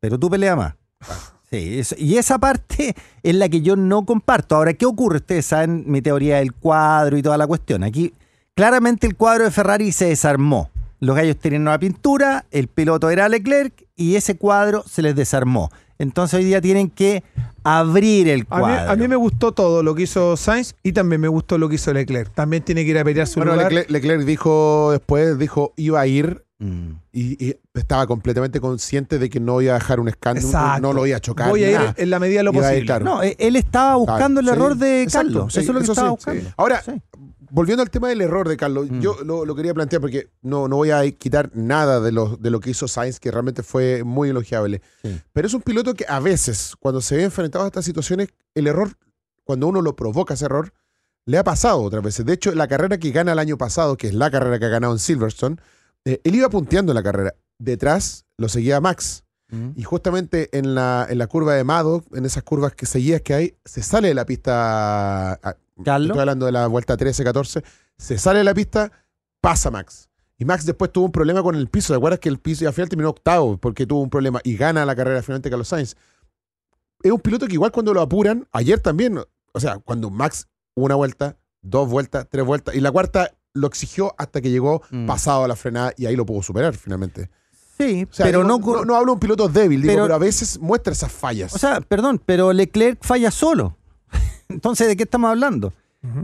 pero 0.00 0.18
tú 0.18 0.30
pelea 0.30 0.56
más. 0.56 0.74
Sí, 1.52 1.78
eso- 1.80 1.96
y 1.98 2.16
esa 2.16 2.38
parte 2.38 2.94
es 3.22 3.34
la 3.34 3.46
que 3.50 3.60
yo 3.60 3.76
no 3.76 4.06
comparto. 4.06 4.56
Ahora, 4.56 4.72
¿qué 4.72 4.86
ocurre? 4.86 5.16
Ustedes 5.18 5.44
saben 5.44 5.84
mi 5.86 6.00
teoría 6.00 6.38
del 6.38 6.54
cuadro 6.54 7.18
y 7.18 7.22
toda 7.22 7.36
la 7.36 7.46
cuestión. 7.46 7.84
Aquí, 7.84 8.14
claramente 8.54 9.06
el 9.06 9.16
cuadro 9.16 9.44
de 9.44 9.50
Ferrari 9.50 9.92
se 9.92 10.06
desarmó. 10.06 10.70
Los 11.02 11.16
gallos 11.16 11.36
tenían 11.36 11.62
una 11.62 11.78
pintura, 11.80 12.44
el 12.52 12.68
piloto 12.68 13.10
era 13.10 13.28
Leclerc 13.28 13.72
y 13.96 14.14
ese 14.14 14.36
cuadro 14.36 14.84
se 14.88 15.02
les 15.02 15.16
desarmó. 15.16 15.68
Entonces 15.98 16.38
hoy 16.38 16.44
día 16.44 16.60
tienen 16.60 16.88
que 16.90 17.24
abrir 17.64 18.28
el 18.28 18.46
A 18.50 18.56
mí, 18.56 18.62
cuadro. 18.62 18.90
a 18.92 18.96
mí 18.96 19.08
me 19.08 19.16
gustó 19.16 19.50
todo 19.50 19.82
lo 19.82 19.94
que 19.96 20.02
hizo 20.04 20.36
Sainz 20.36 20.74
y 20.82 20.92
también 20.92 21.20
me 21.20 21.26
gustó 21.28 21.58
lo 21.58 21.68
que 21.68 21.74
hizo 21.74 21.92
Leclerc. 21.92 22.32
También 22.32 22.62
tiene 22.62 22.84
que 22.84 22.90
ir 22.92 22.98
a 22.98 23.04
pelear 23.04 23.26
su 23.26 23.40
bueno, 23.40 23.52
lugar. 23.54 23.72
Leclerc, 23.72 23.90
Leclerc 23.90 24.22
dijo 24.24 24.90
después, 24.92 25.38
dijo, 25.38 25.72
iba 25.76 26.00
a 26.00 26.06
ir 26.06 26.44
Mm. 26.62 26.92
y, 27.12 27.44
y 27.48 27.56
estaba 27.74 28.06
completamente 28.06 28.60
consciente 28.60 29.18
de 29.18 29.28
que 29.28 29.40
no 29.40 29.60
iba 29.60 29.72
a 29.72 29.78
dejar 29.80 29.98
un 29.98 30.06
escándalo, 30.06 30.46
Exacto. 30.46 30.80
no 30.80 30.92
lo 30.92 31.04
iba 31.08 31.16
a 31.16 31.20
chocar. 31.20 31.48
Voy 31.48 31.64
a 31.64 31.70
ir 31.72 31.76
nada. 31.76 31.94
en 31.98 32.08
la 32.10 32.20
medida 32.20 32.38
de 32.38 32.44
lo 32.44 32.52
Iba 32.52 32.60
a 32.68 32.70
ir, 32.76 32.86
posible. 32.86 32.86
claro. 32.86 33.04
No, 33.04 33.22
eh, 33.24 33.34
él 33.40 33.56
estaba 33.56 33.96
buscando 33.96 34.38
el 34.38 34.46
Sí, 34.46 34.52
error 34.52 34.76
de 34.76 35.02
exacto, 35.02 35.26
Carlos. 35.32 35.52
sí, 35.54 35.58
eso 35.58 35.70
es 35.72 35.74
lo 35.74 35.80
que 35.80 35.82
eso 35.82 35.92
estaba 35.92 36.08
sí, 36.10 36.14
buscando. 36.14 36.50
Ahora, 36.56 36.80
Sí. 36.84 36.92
Volviendo 37.54 37.82
al 37.82 37.90
tema 37.90 38.08
del 38.08 38.22
error 38.22 38.48
de 38.48 38.56
Carlos, 38.56 38.90
Mm. 38.90 39.00
yo 39.00 39.18
lo, 39.24 39.44
lo 39.44 39.54
quería 39.54 39.74
plantear 39.74 40.00
porque 40.00 40.30
no, 40.40 40.68
no 40.68 40.76
voy 40.76 40.90
a 40.90 41.08
quitar 41.12 41.50
nada 41.54 42.00
de 42.00 42.10
lo, 42.10 42.38
de 42.38 42.50
lo 42.50 42.60
que 42.60 42.70
hizo 42.70 42.88
Sainz, 42.88 43.20
que 43.20 43.30
realmente 43.30 43.62
fue 43.62 44.04
muy 44.04 44.30
elogiable. 44.30 44.80
Sí. 45.02 45.20
Pero 45.32 45.46
es 45.46 45.52
un 45.52 45.60
piloto 45.60 45.92
que 45.94 46.06
a 46.08 46.18
veces, 46.18 46.74
cuando 46.80 47.02
se 47.02 47.16
ve 47.16 47.24
enfrentado 47.24 47.64
a 47.64 47.68
estas 47.68 47.84
situaciones, 47.84 48.28
el 48.54 48.66
error, 48.66 48.92
cuando 49.44 49.66
uno 49.68 49.82
lo 49.82 49.94
provoca 49.94 50.32
ese 50.34 50.46
error, 50.46 50.72
le 51.26 51.36
ha 51.36 51.44
pasado 51.44 51.82
otras 51.82 52.02
veces. 52.02 52.24
De 52.24 52.32
hecho, 52.32 52.54
la 52.54 52.66
carrera 52.68 52.96
que 52.98 53.10
gana 53.10 53.32
el 53.32 53.38
año 53.38 53.58
pasado, 53.58 53.96
que 53.98 54.06
es 54.08 54.14
la 54.14 54.30
carrera 54.30 54.58
que 54.58 54.64
ha 54.64 54.70
ganado 54.70 54.94
en 54.94 54.98
Silverstone, 54.98 55.56
eh, 56.06 56.20
él 56.24 56.34
iba 56.34 56.48
punteando 56.48 56.92
en 56.92 56.96
la 56.96 57.02
carrera. 57.02 57.34
Detrás 57.58 58.24
lo 58.38 58.48
seguía 58.48 58.80
Max. 58.80 59.24
Mm. 59.50 59.72
Y 59.76 59.82
justamente 59.82 60.48
en 60.56 60.74
la, 60.74 61.06
en 61.08 61.18
la 61.18 61.26
curva 61.26 61.54
de 61.54 61.64
Mado, 61.64 62.02
en 62.14 62.24
esas 62.24 62.42
curvas 62.42 62.72
que 62.74 62.86
seguías 62.86 63.20
que 63.20 63.34
hay, 63.34 63.54
se 63.64 63.82
sale 63.82 64.08
de 64.08 64.14
la 64.14 64.24
pista. 64.24 65.38
Carlos. 65.84 66.10
Estoy 66.10 66.20
hablando 66.20 66.46
de 66.46 66.52
la 66.52 66.66
vuelta 66.66 66.96
13-14. 66.96 67.62
Se 67.98 68.18
sale 68.18 68.38
de 68.38 68.44
la 68.44 68.54
pista, 68.54 68.90
pasa 69.40 69.70
Max. 69.70 70.08
Y 70.38 70.44
Max 70.44 70.66
después 70.66 70.90
tuvo 70.92 71.06
un 71.06 71.12
problema 71.12 71.42
con 71.42 71.54
el 71.54 71.68
piso. 71.68 71.92
¿Te 71.92 71.96
acuerdas 71.98 72.18
que 72.20 72.28
el 72.28 72.38
piso 72.38 72.64
y 72.64 72.66
al 72.66 72.72
final 72.72 72.88
terminó 72.88 73.10
octavo 73.10 73.56
porque 73.58 73.86
tuvo 73.86 74.00
un 74.00 74.10
problema 74.10 74.40
y 74.42 74.56
gana 74.56 74.84
la 74.84 74.96
carrera 74.96 75.22
finalmente 75.22 75.50
Carlos 75.50 75.68
Sainz? 75.68 75.94
Es 77.02 77.10
un 77.12 77.20
piloto 77.20 77.46
que 77.46 77.54
igual 77.54 77.70
cuando 77.72 77.92
lo 77.94 78.00
apuran, 78.00 78.46
ayer 78.52 78.80
también, 78.80 79.18
o 79.18 79.60
sea, 79.60 79.78
cuando 79.78 80.10
Max 80.10 80.48
una 80.74 80.94
vuelta, 80.94 81.36
dos 81.60 81.88
vueltas, 81.88 82.26
tres 82.30 82.44
vueltas, 82.44 82.74
y 82.74 82.80
la 82.80 82.90
cuarta 82.90 83.32
lo 83.54 83.66
exigió 83.66 84.14
hasta 84.18 84.40
que 84.40 84.50
llegó 84.50 84.82
Mm. 84.90 85.06
pasado 85.06 85.44
a 85.44 85.48
la 85.48 85.56
frenada 85.56 85.92
y 85.96 86.06
ahí 86.06 86.16
lo 86.16 86.24
pudo 86.24 86.42
superar 86.42 86.74
finalmente. 86.74 87.28
Sí, 87.78 88.06
O 88.10 88.12
sea, 88.14 88.26
pero 88.26 88.42
digo, 88.44 88.58
no, 88.76 88.84
no, 88.84 88.94
hablo 88.96 89.06
de 89.08 89.12
un 89.14 89.20
piloto 89.20 89.48
débil, 89.48 89.82
digo, 89.82 89.94
pero, 90.04 90.14
a 90.14 90.18
veces 90.18 90.58
muestra 90.60 90.92
esas 90.92 91.10
fallas. 91.12 91.54
O 91.54 91.58
sea, 91.58 91.80
perdón, 91.80 92.20
pero 92.24 92.52
Leclerc 92.52 92.98
falla 93.04 93.30
solo. 93.30 93.76
Entonces, 94.52 94.88
¿de 94.88 94.96
qué 94.96 95.02
estamos 95.04 95.30
hablando? 95.30 95.72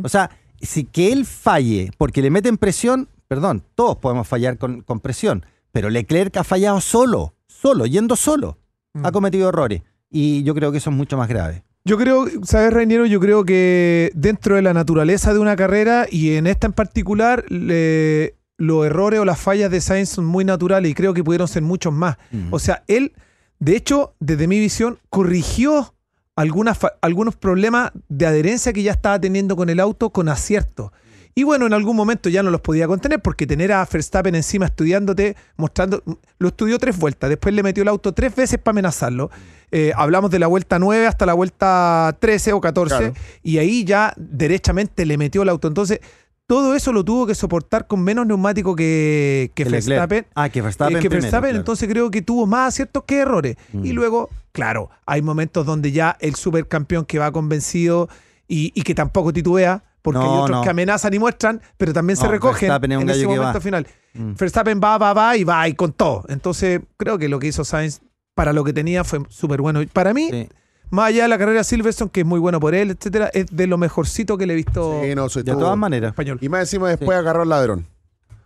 O 0.02 0.08
sea, 0.08 0.30
si 0.60 0.84
que 0.84 1.12
él 1.12 1.24
falle 1.24 1.90
porque 1.98 2.20
le 2.22 2.30
meten 2.30 2.56
presión, 2.56 3.08
perdón, 3.28 3.62
todos 3.74 3.96
podemos 3.98 4.26
fallar 4.26 4.58
con, 4.58 4.80
con 4.82 5.00
presión, 5.00 5.44
pero 5.72 5.88
Leclerc 5.90 6.36
ha 6.36 6.44
fallado 6.44 6.80
solo, 6.80 7.34
solo, 7.46 7.86
yendo 7.86 8.16
solo. 8.16 8.58
Mm. 8.94 9.06
Ha 9.06 9.12
cometido 9.12 9.48
errores. 9.48 9.82
Y 10.10 10.42
yo 10.42 10.54
creo 10.54 10.72
que 10.72 10.78
eso 10.78 10.90
es 10.90 10.96
mucho 10.96 11.16
más 11.16 11.28
grave. 11.28 11.62
Yo 11.84 11.96
creo, 11.96 12.26
¿sabes, 12.42 12.72
Reiniero? 12.72 13.06
Yo 13.06 13.20
creo 13.20 13.44
que 13.44 14.10
dentro 14.14 14.56
de 14.56 14.62
la 14.62 14.74
naturaleza 14.74 15.32
de 15.32 15.38
una 15.38 15.54
carrera 15.56 16.06
y 16.10 16.32
en 16.36 16.46
esta 16.46 16.66
en 16.66 16.72
particular, 16.72 17.44
le- 17.50 18.34
los 18.56 18.84
errores 18.84 19.20
o 19.20 19.24
las 19.24 19.38
fallas 19.38 19.70
de 19.70 19.80
Sainz 19.80 20.08
son 20.08 20.24
muy 20.26 20.44
naturales 20.44 20.90
y 20.90 20.94
creo 20.94 21.14
que 21.14 21.22
pudieron 21.22 21.46
ser 21.46 21.62
muchos 21.62 21.92
más. 21.92 22.16
O 22.50 22.58
sea, 22.58 22.82
él, 22.88 23.12
de 23.60 23.76
hecho, 23.76 24.14
desde 24.18 24.48
mi 24.48 24.58
visión, 24.58 24.98
corrigió 25.10 25.94
algunas 26.38 26.78
algunos 27.00 27.34
problemas 27.34 27.90
de 28.08 28.26
adherencia 28.26 28.72
que 28.72 28.82
ya 28.82 28.92
estaba 28.92 29.20
teniendo 29.20 29.56
con 29.56 29.68
el 29.70 29.80
auto 29.80 30.10
con 30.10 30.28
acierto. 30.28 30.92
Y 31.34 31.44
bueno, 31.44 31.66
en 31.66 31.72
algún 31.72 31.94
momento 31.96 32.28
ya 32.28 32.42
no 32.42 32.50
los 32.50 32.60
podía 32.60 32.86
contener 32.86 33.20
porque 33.20 33.46
tener 33.46 33.72
a 33.72 33.84
Verstappen 33.84 34.34
encima 34.34 34.66
estudiándote, 34.66 35.36
mostrando, 35.56 36.02
lo 36.38 36.48
estudió 36.48 36.78
tres 36.78 36.98
vueltas, 36.98 37.30
después 37.30 37.54
le 37.54 37.62
metió 37.62 37.82
el 37.82 37.88
auto 37.88 38.12
tres 38.12 38.34
veces 38.34 38.58
para 38.58 38.72
amenazarlo. 38.72 39.30
Eh, 39.70 39.92
hablamos 39.94 40.30
de 40.30 40.38
la 40.38 40.46
vuelta 40.46 40.78
9 40.78 41.06
hasta 41.06 41.26
la 41.26 41.34
vuelta 41.34 42.16
13 42.18 42.54
o 42.54 42.60
14 42.60 42.96
Claro. 42.96 43.14
y 43.42 43.58
ahí 43.58 43.84
ya 43.84 44.14
derechamente 44.16 45.06
le 45.06 45.18
metió 45.18 45.42
el 45.42 45.48
auto. 45.48 45.68
Entonces, 45.68 46.00
todo 46.48 46.74
eso 46.74 46.92
lo 46.92 47.04
tuvo 47.04 47.26
que 47.26 47.34
soportar 47.34 47.86
con 47.86 48.02
menos 48.02 48.26
neumático 48.26 48.74
que, 48.74 49.52
que. 49.54 49.64
Verstappen. 49.64 50.26
Ah, 50.34 50.48
que 50.48 50.62
Verstappen. 50.62 50.96
Eh, 50.96 51.00
que 51.00 51.10
primero, 51.10 51.22
Verstappen, 51.24 51.50
claro. 51.50 51.58
entonces 51.60 51.88
creo 51.88 52.10
que 52.10 52.22
tuvo 52.22 52.46
más 52.46 52.68
aciertos 52.68 53.04
que 53.04 53.18
errores. 53.18 53.56
Mm. 53.72 53.84
Y 53.84 53.92
luego, 53.92 54.30
claro, 54.58 54.90
hay 55.06 55.22
momentos 55.22 55.64
donde 55.64 55.92
ya 55.92 56.16
el 56.18 56.34
supercampeón 56.34 57.04
que 57.04 57.20
va 57.20 57.30
convencido 57.30 58.08
y, 58.48 58.72
y 58.74 58.82
que 58.82 58.92
tampoco 58.92 59.32
titubea, 59.32 59.84
porque 60.02 60.18
hay 60.18 60.26
otros 60.26 60.58
no. 60.58 60.62
que 60.64 60.70
amenazan 60.70 61.14
y 61.14 61.20
muestran, 61.20 61.60
pero 61.76 61.92
también 61.92 62.16
se 62.16 62.26
recogen 62.26 62.68
Verstappen 62.68 62.90
es 62.90 62.96
un 62.96 63.02
en 63.02 63.06
gallo 63.06 63.18
ese 63.20 63.28
que 63.28 63.36
momento 63.36 63.58
va. 63.58 63.60
final. 63.60 63.86
Mm. 64.14 64.32
Verstappen 64.34 64.80
va, 64.82 64.98
va, 64.98 65.12
va 65.14 65.36
y 65.36 65.44
va 65.44 65.68
y 65.68 65.74
con 65.74 65.92
todo. 65.92 66.24
Entonces, 66.28 66.80
creo 66.96 67.18
que 67.18 67.28
lo 67.28 67.38
que 67.38 67.46
hizo 67.46 67.62
Sainz 67.64 68.00
para 68.34 68.52
lo 68.52 68.64
que 68.64 68.72
tenía 68.72 69.04
fue 69.04 69.20
súper 69.28 69.60
bueno. 69.60 69.80
Y 69.80 69.86
Para 69.86 70.12
mí, 70.12 70.28
Sí. 70.30 70.48
más 70.90 71.06
allá 71.10 71.22
de 71.22 71.28
la 71.28 71.38
carrera 71.38 71.58
de 71.58 71.64
Silverstone, 71.64 72.10
que 72.10 72.20
es 72.20 72.26
muy 72.26 72.40
bueno 72.40 72.58
por 72.58 72.74
él, 72.74 72.90
etcétera, 72.90 73.30
es 73.32 73.46
de 73.54 73.66
lo 73.68 73.78
mejorcito 73.78 74.36
que 74.38 74.46
le 74.46 74.54
he 74.54 74.56
visto 74.56 75.02
Sí, 75.04 75.14
no, 75.14 75.28
soy 75.28 75.44
De 75.44 75.52
todo- 75.52 75.60
todas 75.62 75.78
maneras. 75.78 76.08
español. 76.10 76.38
Y 76.40 76.48
más 76.48 76.62
encima 76.62 76.88
después 76.88 77.16
agarró 77.16 77.42
al 77.42 77.48
ladrón. 77.48 77.86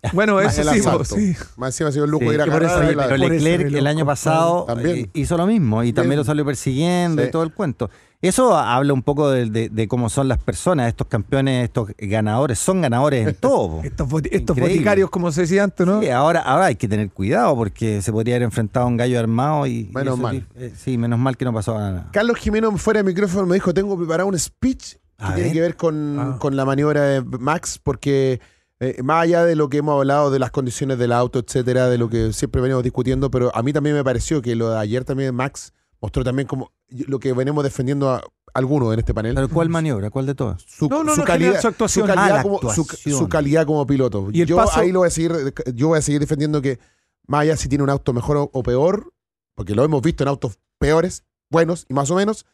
Bueno, 0.12 0.40
eso 0.40 0.64
sí, 0.64 0.80
sí. 1.04 1.36
Más 1.56 1.68
encima 1.68 1.88
ha 1.88 1.92
sido 1.92 2.04
el 2.06 2.10
lujo 2.10 2.24
Sí, 2.24 2.28
de 2.30 2.34
ir 2.34 2.40
a 2.42 2.46
por 2.46 2.62
eso- 2.64 2.80
pero 2.80 3.16
Leclerc 3.16 3.72
el 3.72 3.86
año 3.86 4.04
pasado 4.04 4.64
También. 4.64 4.96
eh, 4.96 5.10
hizo 5.14 5.36
lo 5.36 5.46
mismo 5.46 5.84
y 5.84 5.92
también 5.92 6.10
Bien. 6.10 6.18
lo 6.18 6.24
salió 6.24 6.44
persiguiendo 6.44 7.22
Sí. 7.22 7.28
y 7.28 7.30
todo 7.30 7.44
el 7.44 7.52
cuento. 7.52 7.88
Eso 8.20 8.56
habla 8.56 8.92
un 8.92 9.02
poco 9.02 9.30
de, 9.30 9.46
de- 9.50 9.68
de 9.68 9.88
cómo 9.88 10.08
son 10.08 10.28
las 10.28 10.38
personas, 10.38 10.88
estos 10.88 11.06
campeones, 11.08 11.64
estos 11.64 11.88
ganadores, 11.98 12.58
son 12.58 12.80
ganadores 12.80 13.26
en 13.28 13.34
todo. 13.34 13.80
Estos, 13.84 14.08
estos 14.30 14.56
boticarios, 14.56 15.08
como 15.10 15.30
se 15.32 15.42
decía 15.42 15.64
antes, 15.64 15.84
¿no? 15.86 16.00
Sí, 16.00 16.08
ahora, 16.10 16.40
ahora 16.40 16.66
hay 16.66 16.76
que 16.76 16.88
tener 16.88 17.10
cuidado 17.10 17.54
porque 17.56 18.00
se 18.02 18.10
podría 18.12 18.34
haber 18.36 18.44
enfrentado 18.44 18.86
a 18.86 18.88
un 18.88 18.96
gallo 18.96 19.18
armado 19.18 19.66
y. 19.66 19.88
y 19.88 19.90
Menos 19.94 20.14
eso 20.14 20.22
mal. 20.22 20.36
sí, 20.36 20.46
eh, 20.56 20.72
sí, 20.76 20.98
menos 20.98 21.18
mal 21.18 21.36
que 21.36 21.44
no 21.44 21.52
pasó 21.52 21.76
nada. 21.78 22.08
Carlos 22.12 22.38
Jimeno 22.38 22.76
fuera 22.76 23.02
de 23.02 23.04
micrófono 23.08 23.46
me 23.46 23.54
dijo, 23.54 23.72
tengo 23.74 23.96
preparado 23.96 24.28
un 24.28 24.38
speech 24.38 24.94
que 24.94 25.24
A 25.24 25.34
tiene 25.34 25.42
ver. 25.50 25.52
que 25.52 25.60
ver 25.60 25.76
con, 25.76 26.18
Ah. 26.18 26.36
con 26.40 26.54
la 26.56 26.64
maniobra 26.64 27.02
de 27.02 27.22
Max, 27.22 27.80
porque 27.82 28.40
eh, 28.82 29.02
más 29.02 29.22
allá 29.22 29.44
de 29.44 29.54
lo 29.56 29.68
que 29.68 29.78
hemos 29.78 29.96
hablado 29.98 30.30
de 30.30 30.38
las 30.38 30.50
condiciones 30.50 30.98
del 30.98 31.12
auto, 31.12 31.38
etcétera, 31.38 31.88
de 31.88 31.98
lo 31.98 32.08
que 32.08 32.32
siempre 32.32 32.60
venimos 32.60 32.82
discutiendo, 32.82 33.30
pero 33.30 33.54
a 33.54 33.62
mí 33.62 33.72
también 33.72 33.94
me 33.96 34.02
pareció 34.04 34.42
que 34.42 34.54
lo 34.56 34.70
de 34.70 34.78
ayer 34.78 35.04
también 35.04 35.34
Max 35.34 35.72
mostró 36.00 36.24
también 36.24 36.48
como 36.48 36.72
lo 36.88 37.18
que 37.20 37.32
venimos 37.32 37.62
defendiendo 37.64 38.10
a 38.10 38.22
algunos 38.54 38.92
en 38.92 38.98
este 38.98 39.14
panel. 39.14 39.34
¿Pero 39.34 39.48
cuál 39.48 39.68
maniobra? 39.68 40.10
¿Cuál 40.10 40.26
de 40.26 40.34
todas? 40.34 40.62
Su, 40.66 40.88
No, 40.88 41.04
no, 41.04 41.14
su 41.14 41.20
no, 41.20 41.24
calidad, 41.26 41.60
su 41.60 41.68
actuación. 41.68 42.06
su 42.08 42.14
calidad 42.14 42.38
Ah, 42.38 42.42
como, 42.42 42.58
su, 42.60 42.68
actuación. 42.82 43.18
su 43.18 43.28
calidad 43.28 43.64
como 43.66 43.86
piloto. 43.86 44.28
Y 44.32 44.40
el 44.42 44.46
yo 44.48 44.56
paso- 44.56 44.80
ahí 44.80 44.90
lo 44.92 44.98
voy 45.00 45.08
a 45.08 45.10
seguir, 45.10 45.54
yo 45.74 45.88
voy 45.88 45.98
a 45.98 46.02
seguir 46.02 46.20
defendiendo 46.20 46.60
que 46.60 46.78
más 47.26 47.42
allá 47.42 47.56
si 47.56 47.68
tiene 47.68 47.84
un 47.84 47.88
auto 47.90 48.12
mejor 48.12 48.36
o, 48.36 48.50
o 48.52 48.62
peor, 48.62 49.14
porque 49.54 49.74
lo 49.74 49.84
hemos 49.84 50.02
visto 50.02 50.24
en 50.24 50.28
autos 50.28 50.58
peores, 50.78 51.24
buenos 51.50 51.86
y 51.88 51.94
más 51.94 52.10
o 52.10 52.16
menos, 52.16 52.44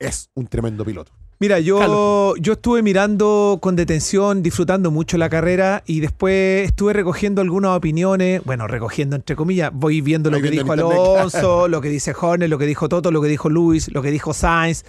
es 0.00 0.30
un 0.34 0.46
tremendo 0.48 0.84
piloto. 0.84 1.12
Mira, 1.38 1.60
yo, 1.60 2.34
yo 2.40 2.54
estuve 2.54 2.82
mirando 2.82 3.58
con 3.60 3.76
detención, 3.76 4.42
disfrutando 4.42 4.90
mucho 4.90 5.18
la 5.18 5.28
carrera 5.28 5.82
y 5.84 6.00
después 6.00 6.66
estuve 6.66 6.94
recogiendo 6.94 7.42
algunas 7.42 7.76
opiniones, 7.76 8.40
bueno, 8.44 8.66
recogiendo 8.66 9.16
entre 9.16 9.36
comillas, 9.36 9.70
voy 9.74 10.00
viendo 10.00 10.30
lo 10.30 10.38
que 10.38 10.48
viendo 10.50 10.62
dijo 10.72 10.74
internet, 10.74 10.98
Alonso, 11.18 11.68
lo 11.68 11.80
que 11.82 11.90
dice 11.90 12.14
Horner, 12.18 12.48
lo 12.48 12.56
que 12.56 12.64
dijo 12.64 12.88
Toto, 12.88 13.10
lo 13.10 13.20
que 13.20 13.28
dijo 13.28 13.50
Luis, 13.50 13.92
lo 13.92 14.00
que 14.00 14.10
dijo 14.10 14.32
Sainz 14.32 14.84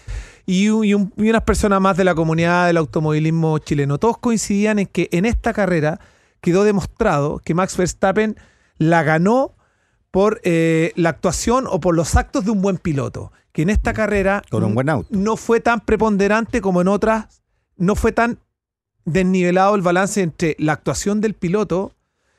y, 0.45 0.69
un- 0.69 0.85
y 0.85 0.93
un- 0.93 1.11
y 1.17 1.29
unas 1.29 1.43
personas 1.43 1.81
más 1.81 1.97
de 1.97 2.05
la 2.05 2.15
comunidad 2.15 2.67
del 2.67 2.77
automovilismo 2.77 3.57
chileno. 3.59 3.97
Todos 3.97 4.17
coincidían 4.17 4.79
en 4.79 4.85
que 4.87 5.09
en 5.11 5.25
esta 5.25 5.51
carrera 5.51 5.99
quedó 6.39 6.63
demostrado 6.63 7.39
que 7.43 7.53
Max 7.55 7.75
Verstappen 7.75 8.37
la 8.77 9.03
ganó 9.03 9.53
por 10.11 10.39
eh, 10.45 10.93
la 10.95 11.09
actuación 11.09 11.65
o 11.69 11.81
por 11.81 11.93
los 11.93 12.15
actos 12.15 12.45
de 12.45 12.51
un 12.51 12.61
buen 12.61 12.77
piloto. 12.77 13.33
Que 13.57 13.63
en 13.63 13.71
esta 13.71 13.91
carrera 13.91 14.43
Con 14.51 14.63
un 14.63 14.75
buen 14.75 14.87
auto. 14.87 15.09
no 15.09 15.35
fue 15.35 15.59
tan 15.59 15.79
preponderante 15.79 16.61
como 16.61 16.79
en 16.79 16.87
otras, 16.87 17.41
no 17.75 17.95
fue 17.95 18.11
tan 18.11 18.37
desnivelado 19.03 19.73
el 19.73 19.81
balance 19.81 20.21
entre 20.21 20.55
la 20.59 20.73
actuación 20.73 21.21
del 21.21 21.33
piloto, 21.33 21.91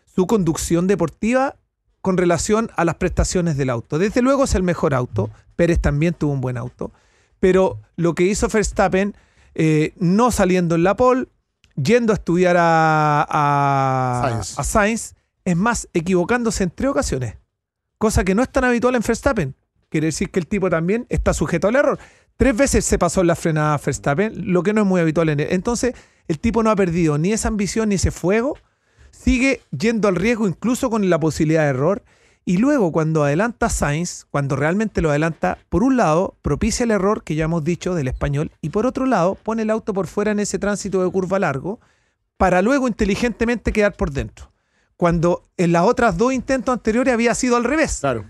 su 0.06 0.28
conducción 0.28 0.86
deportiva 0.86 1.56
con 2.02 2.18
relación 2.18 2.70
a 2.76 2.84
las 2.84 2.94
prestaciones 2.94 3.56
del 3.56 3.68
auto. 3.68 3.98
Desde 3.98 4.22
luego 4.22 4.44
es 4.44 4.54
el 4.54 4.62
mejor 4.62 4.94
auto, 4.94 5.28
Pérez 5.56 5.80
también 5.80 6.14
tuvo 6.14 6.30
un 6.30 6.40
buen 6.40 6.56
auto, 6.56 6.92
pero 7.40 7.80
lo 7.96 8.14
que 8.14 8.22
hizo 8.22 8.46
Verstappen, 8.46 9.16
eh, 9.56 9.94
no 9.96 10.30
saliendo 10.30 10.76
en 10.76 10.84
la 10.84 10.96
pole, 10.96 11.26
yendo 11.74 12.12
a 12.12 12.14
estudiar 12.14 12.56
a, 12.56 13.26
a, 13.28 14.22
Sainz. 14.22 14.56
a 14.56 14.62
Sainz, 14.62 15.14
es 15.44 15.56
más, 15.56 15.88
equivocándose 15.94 16.62
en 16.62 16.70
tres 16.70 16.90
ocasiones, 16.92 17.34
cosa 17.98 18.22
que 18.22 18.36
no 18.36 18.42
es 18.44 18.52
tan 18.52 18.62
habitual 18.62 18.94
en 18.94 19.02
Verstappen. 19.04 19.56
Quiere 19.88 20.06
decir 20.08 20.30
que 20.30 20.40
el 20.40 20.46
tipo 20.46 20.68
también 20.68 21.06
está 21.08 21.32
sujeto 21.32 21.68
al 21.68 21.76
error. 21.76 21.98
Tres 22.36 22.56
veces 22.56 22.84
se 22.84 22.98
pasó 22.98 23.22
en 23.22 23.26
la 23.26 23.34
frenada 23.34 23.80
Verstappen, 23.84 24.52
lo 24.52 24.62
que 24.62 24.72
no 24.72 24.82
es 24.82 24.86
muy 24.86 25.00
habitual 25.00 25.28
en 25.28 25.40
él. 25.40 25.48
Entonces, 25.50 25.94
el 26.28 26.38
tipo 26.38 26.62
no 26.62 26.70
ha 26.70 26.76
perdido 26.76 27.18
ni 27.18 27.32
esa 27.32 27.48
ambición 27.48 27.88
ni 27.88 27.96
ese 27.96 28.10
fuego. 28.10 28.56
Sigue 29.10 29.62
yendo 29.76 30.06
al 30.06 30.14
riesgo 30.14 30.46
incluso 30.46 30.90
con 30.90 31.08
la 31.08 31.18
posibilidad 31.18 31.62
de 31.62 31.70
error. 31.70 32.02
Y 32.44 32.58
luego, 32.58 32.92
cuando 32.92 33.24
adelanta 33.24 33.68
Sainz, 33.68 34.24
cuando 34.30 34.56
realmente 34.56 35.02
lo 35.02 35.10
adelanta, 35.10 35.58
por 35.68 35.82
un 35.82 35.96
lado, 35.96 36.36
propicia 36.40 36.84
el 36.84 36.92
error 36.92 37.24
que 37.24 37.34
ya 37.34 37.44
hemos 37.44 37.64
dicho 37.64 37.94
del 37.94 38.08
español, 38.08 38.52
y 38.62 38.70
por 38.70 38.86
otro 38.86 39.04
lado, 39.04 39.34
pone 39.34 39.62
el 39.62 39.70
auto 39.70 39.92
por 39.92 40.06
fuera 40.06 40.30
en 40.30 40.40
ese 40.40 40.58
tránsito 40.58 41.04
de 41.04 41.10
curva 41.10 41.38
largo, 41.38 41.80
para 42.36 42.62
luego 42.62 42.88
inteligentemente 42.88 43.72
quedar 43.72 43.94
por 43.94 44.12
dentro. 44.12 44.52
Cuando 44.96 45.42
en 45.56 45.72
las 45.72 45.82
otras 45.82 46.16
dos 46.16 46.32
intentos 46.32 46.72
anteriores 46.72 47.12
había 47.12 47.34
sido 47.34 47.56
al 47.56 47.64
revés. 47.64 47.98
Claro. 48.00 48.24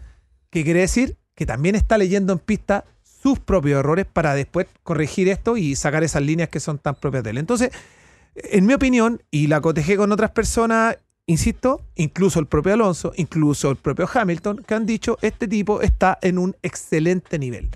Que 0.50 0.64
quiere 0.64 0.80
decir 0.80 1.16
que 1.38 1.46
también 1.46 1.76
está 1.76 1.96
leyendo 1.96 2.32
en 2.32 2.40
pista 2.40 2.84
sus 3.22 3.38
propios 3.38 3.78
errores 3.78 4.06
para 4.12 4.34
después 4.34 4.66
corregir 4.82 5.28
esto 5.28 5.56
y 5.56 5.76
sacar 5.76 6.02
esas 6.02 6.22
líneas 6.22 6.48
que 6.48 6.58
son 6.58 6.78
tan 6.78 6.96
propias 6.96 7.22
de 7.22 7.30
él. 7.30 7.38
Entonces, 7.38 7.70
en 8.34 8.66
mi 8.66 8.74
opinión, 8.74 9.22
y 9.30 9.46
la 9.46 9.60
cotejé 9.60 9.96
con 9.96 10.10
otras 10.10 10.32
personas, 10.32 10.98
insisto, 11.26 11.80
incluso 11.94 12.40
el 12.40 12.46
propio 12.46 12.74
Alonso, 12.74 13.12
incluso 13.14 13.70
el 13.70 13.76
propio 13.76 14.08
Hamilton, 14.12 14.64
que 14.66 14.74
han 14.74 14.84
dicho, 14.84 15.16
este 15.22 15.46
tipo 15.46 15.80
está 15.80 16.18
en 16.22 16.38
un 16.38 16.56
excelente 16.62 17.38
nivel. 17.38 17.70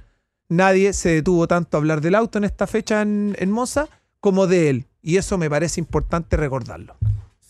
Nadie 0.49 0.93
se 0.93 1.11
detuvo 1.11 1.47
tanto 1.47 1.77
a 1.77 1.79
hablar 1.79 2.01
del 2.01 2.17
auto 2.17 2.39
en 2.39 2.45
esta 2.45 2.67
fecha 2.67 3.01
en, 3.03 3.37
en 3.39 3.55
como 4.19 4.49
de 4.49 4.71
él. 4.71 4.87
Y 5.03 5.19
eso 5.19 5.39
me 5.39 5.49
parece 5.49 5.81
importante 5.81 6.37
recordarlo. 6.37 6.97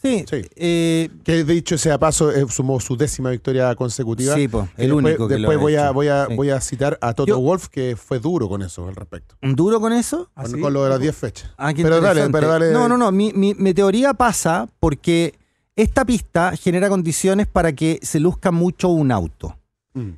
Sí, 0.02 0.24
Sí. 0.28 0.42
eh, 0.56 1.08
Que 1.24 1.44
de 1.44 1.54
dicho 1.54 1.78
sea 1.78 1.96
paso, 1.98 2.32
eh, 2.32 2.44
sumó 2.48 2.80
su 2.80 2.96
décima 2.96 3.30
victoria 3.30 3.74
consecutiva. 3.76 4.34
sí, 4.34 4.48
po, 4.48 4.68
el 4.76 4.88
después, 4.88 5.04
único 5.04 5.28
que 5.28 5.34
después 5.36 5.58
voy, 5.58 5.76
a, 5.76 5.84
hecho. 5.84 5.94
voy, 5.94 6.08
a, 6.08 6.26
Sí. 6.26 6.34
voy 6.34 6.50
a 6.50 6.60
citar 6.60 6.98
a 7.00 7.14
Toto 7.14 7.28
Yo- 7.28 7.38
Wolf, 7.38 7.68
que 7.68 7.94
fue 7.96 8.18
duro 8.18 8.48
con 8.48 8.62
eso 8.62 8.88
al 8.88 8.96
respecto. 8.96 9.36
¿Duro 9.40 9.80
con 9.80 9.92
eso? 9.92 10.28
¿Ah, 10.34 10.42
Con, 10.42 10.52
sí? 10.52 10.60
con 10.60 10.72
lo 10.72 10.82
de 10.84 10.90
las 10.90 10.98
10 11.00 11.16
fechas. 11.16 11.50
Ah, 11.56 11.72
qué 11.72 11.82
Pero 11.84 12.00
dale, 12.00 12.28
pero 12.30 12.48
dale. 12.48 12.72
No, 12.72 12.88
no, 12.88 12.96
no. 12.98 13.12
Mi, 13.12 13.32
mi- 13.32 13.54
mi 13.54 13.72
teoría 13.74 14.12
pasa 14.14 14.68
porque 14.80 15.34
esta 15.76 16.04
pista 16.04 16.54
genera 16.56 16.88
condiciones 16.88 17.46
para 17.46 17.72
que 17.72 17.98
se 18.02 18.18
luzca 18.20 18.50
mucho 18.50 18.88
un 18.88 19.12
auto 19.12 19.56
Mm. 19.94 20.10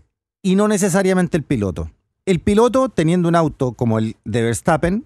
y 0.42 0.56
no 0.56 0.66
necesariamente 0.66 1.36
el 1.36 1.42
piloto. 1.42 1.90
El 2.26 2.40
piloto, 2.40 2.88
teniendo 2.88 3.28
un 3.28 3.36
auto 3.36 3.72
como 3.72 3.98
el 3.98 4.16
de 4.24 4.40
Verstappen, 4.42 5.04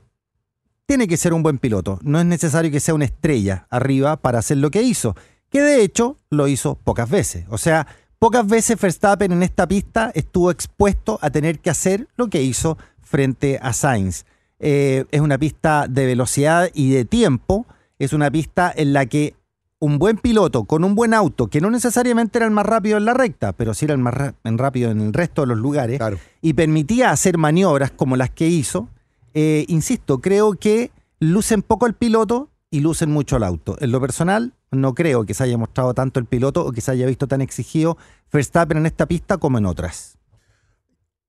tiene 0.88 1.06
que 1.06 1.18
ser 1.18 1.34
un 1.34 1.42
buen 1.42 1.58
piloto. 1.58 1.98
No 2.02 2.18
es 2.18 2.24
necesario 2.24 2.70
que 2.70 2.80
sea 2.80 2.94
una 2.94 3.04
estrella 3.04 3.66
arriba 3.68 4.16
para 4.16 4.38
hacer 4.38 4.56
lo 4.56 4.70
que 4.70 4.82
hizo, 4.82 5.14
que 5.50 5.60
de 5.60 5.82
hecho 5.82 6.16
lo 6.30 6.48
hizo 6.48 6.76
pocas 6.76 7.10
veces. 7.10 7.44
O 7.50 7.58
sea, 7.58 7.86
pocas 8.18 8.46
veces 8.46 8.80
Verstappen 8.80 9.30
en 9.30 9.42
esta 9.42 9.68
pista 9.68 10.10
estuvo 10.14 10.50
expuesto 10.50 11.18
a 11.20 11.28
tener 11.28 11.58
que 11.58 11.68
hacer 11.68 12.08
lo 12.16 12.28
que 12.28 12.42
hizo 12.42 12.78
frente 13.02 13.58
a 13.60 13.74
Sainz. 13.74 14.24
Eh, 14.60 15.04
es 15.10 15.20
una 15.20 15.36
pista 15.36 15.86
de 15.90 16.06
velocidad 16.06 16.70
y 16.72 16.90
de 16.90 17.04
tiempo. 17.04 17.66
Es 17.98 18.14
una 18.14 18.30
pista 18.30 18.72
en 18.74 18.94
la 18.94 19.04
que 19.04 19.34
un 19.80 19.98
buen 19.98 20.16
piloto 20.16 20.64
con 20.64 20.84
un 20.84 20.94
buen 20.94 21.12
auto, 21.12 21.48
que 21.48 21.60
no 21.60 21.70
necesariamente 21.70 22.38
era 22.38 22.46
el 22.46 22.50
más 22.50 22.64
rápido 22.64 22.96
en 22.96 23.04
la 23.04 23.12
recta, 23.12 23.52
pero 23.52 23.74
sí 23.74 23.84
era 23.84 23.92
el 23.94 24.00
más 24.00 24.14
rápido 24.42 24.90
en 24.90 25.02
el 25.02 25.12
resto 25.12 25.42
de 25.42 25.48
los 25.48 25.58
lugares, 25.58 25.98
Claro. 25.98 26.18
y 26.40 26.54
permitía 26.54 27.10
hacer 27.10 27.36
maniobras 27.36 27.90
como 27.90 28.16
las 28.16 28.30
que 28.30 28.48
hizo, 28.48 28.88
eh, 29.34 29.64
insisto, 29.68 30.20
creo 30.20 30.54
que 30.54 30.90
lucen 31.20 31.62
poco 31.62 31.86
el 31.86 31.94
piloto 31.94 32.50
y 32.70 32.80
lucen 32.80 33.10
mucho 33.10 33.36
el 33.36 33.44
auto. 33.44 33.76
En 33.80 33.92
lo 33.92 34.00
personal, 34.00 34.54
no 34.70 34.94
creo 34.94 35.24
que 35.24 35.34
se 35.34 35.44
haya 35.44 35.58
mostrado 35.58 35.94
tanto 35.94 36.20
el 36.20 36.26
piloto 36.26 36.64
o 36.64 36.72
que 36.72 36.80
se 36.80 36.90
haya 36.90 37.06
visto 37.06 37.26
tan 37.26 37.40
exigido 37.40 37.96
Verstappen 38.32 38.78
en 38.78 38.86
esta 38.86 39.06
pista 39.06 39.38
como 39.38 39.58
en 39.58 39.66
otras. 39.66 40.18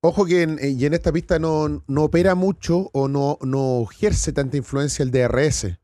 Ojo 0.02 0.26
que 0.26 0.44
en, 0.44 0.94
esta 0.94 1.12
pista 1.12 1.40
no, 1.40 1.84
opera 1.98 2.36
mucho 2.36 2.90
o 2.94 3.08
no 3.08 3.88
ejerce 3.92 4.32
tanta 4.32 4.58
influencia 4.58 5.04
el 5.04 5.12
DRS. 5.12 5.78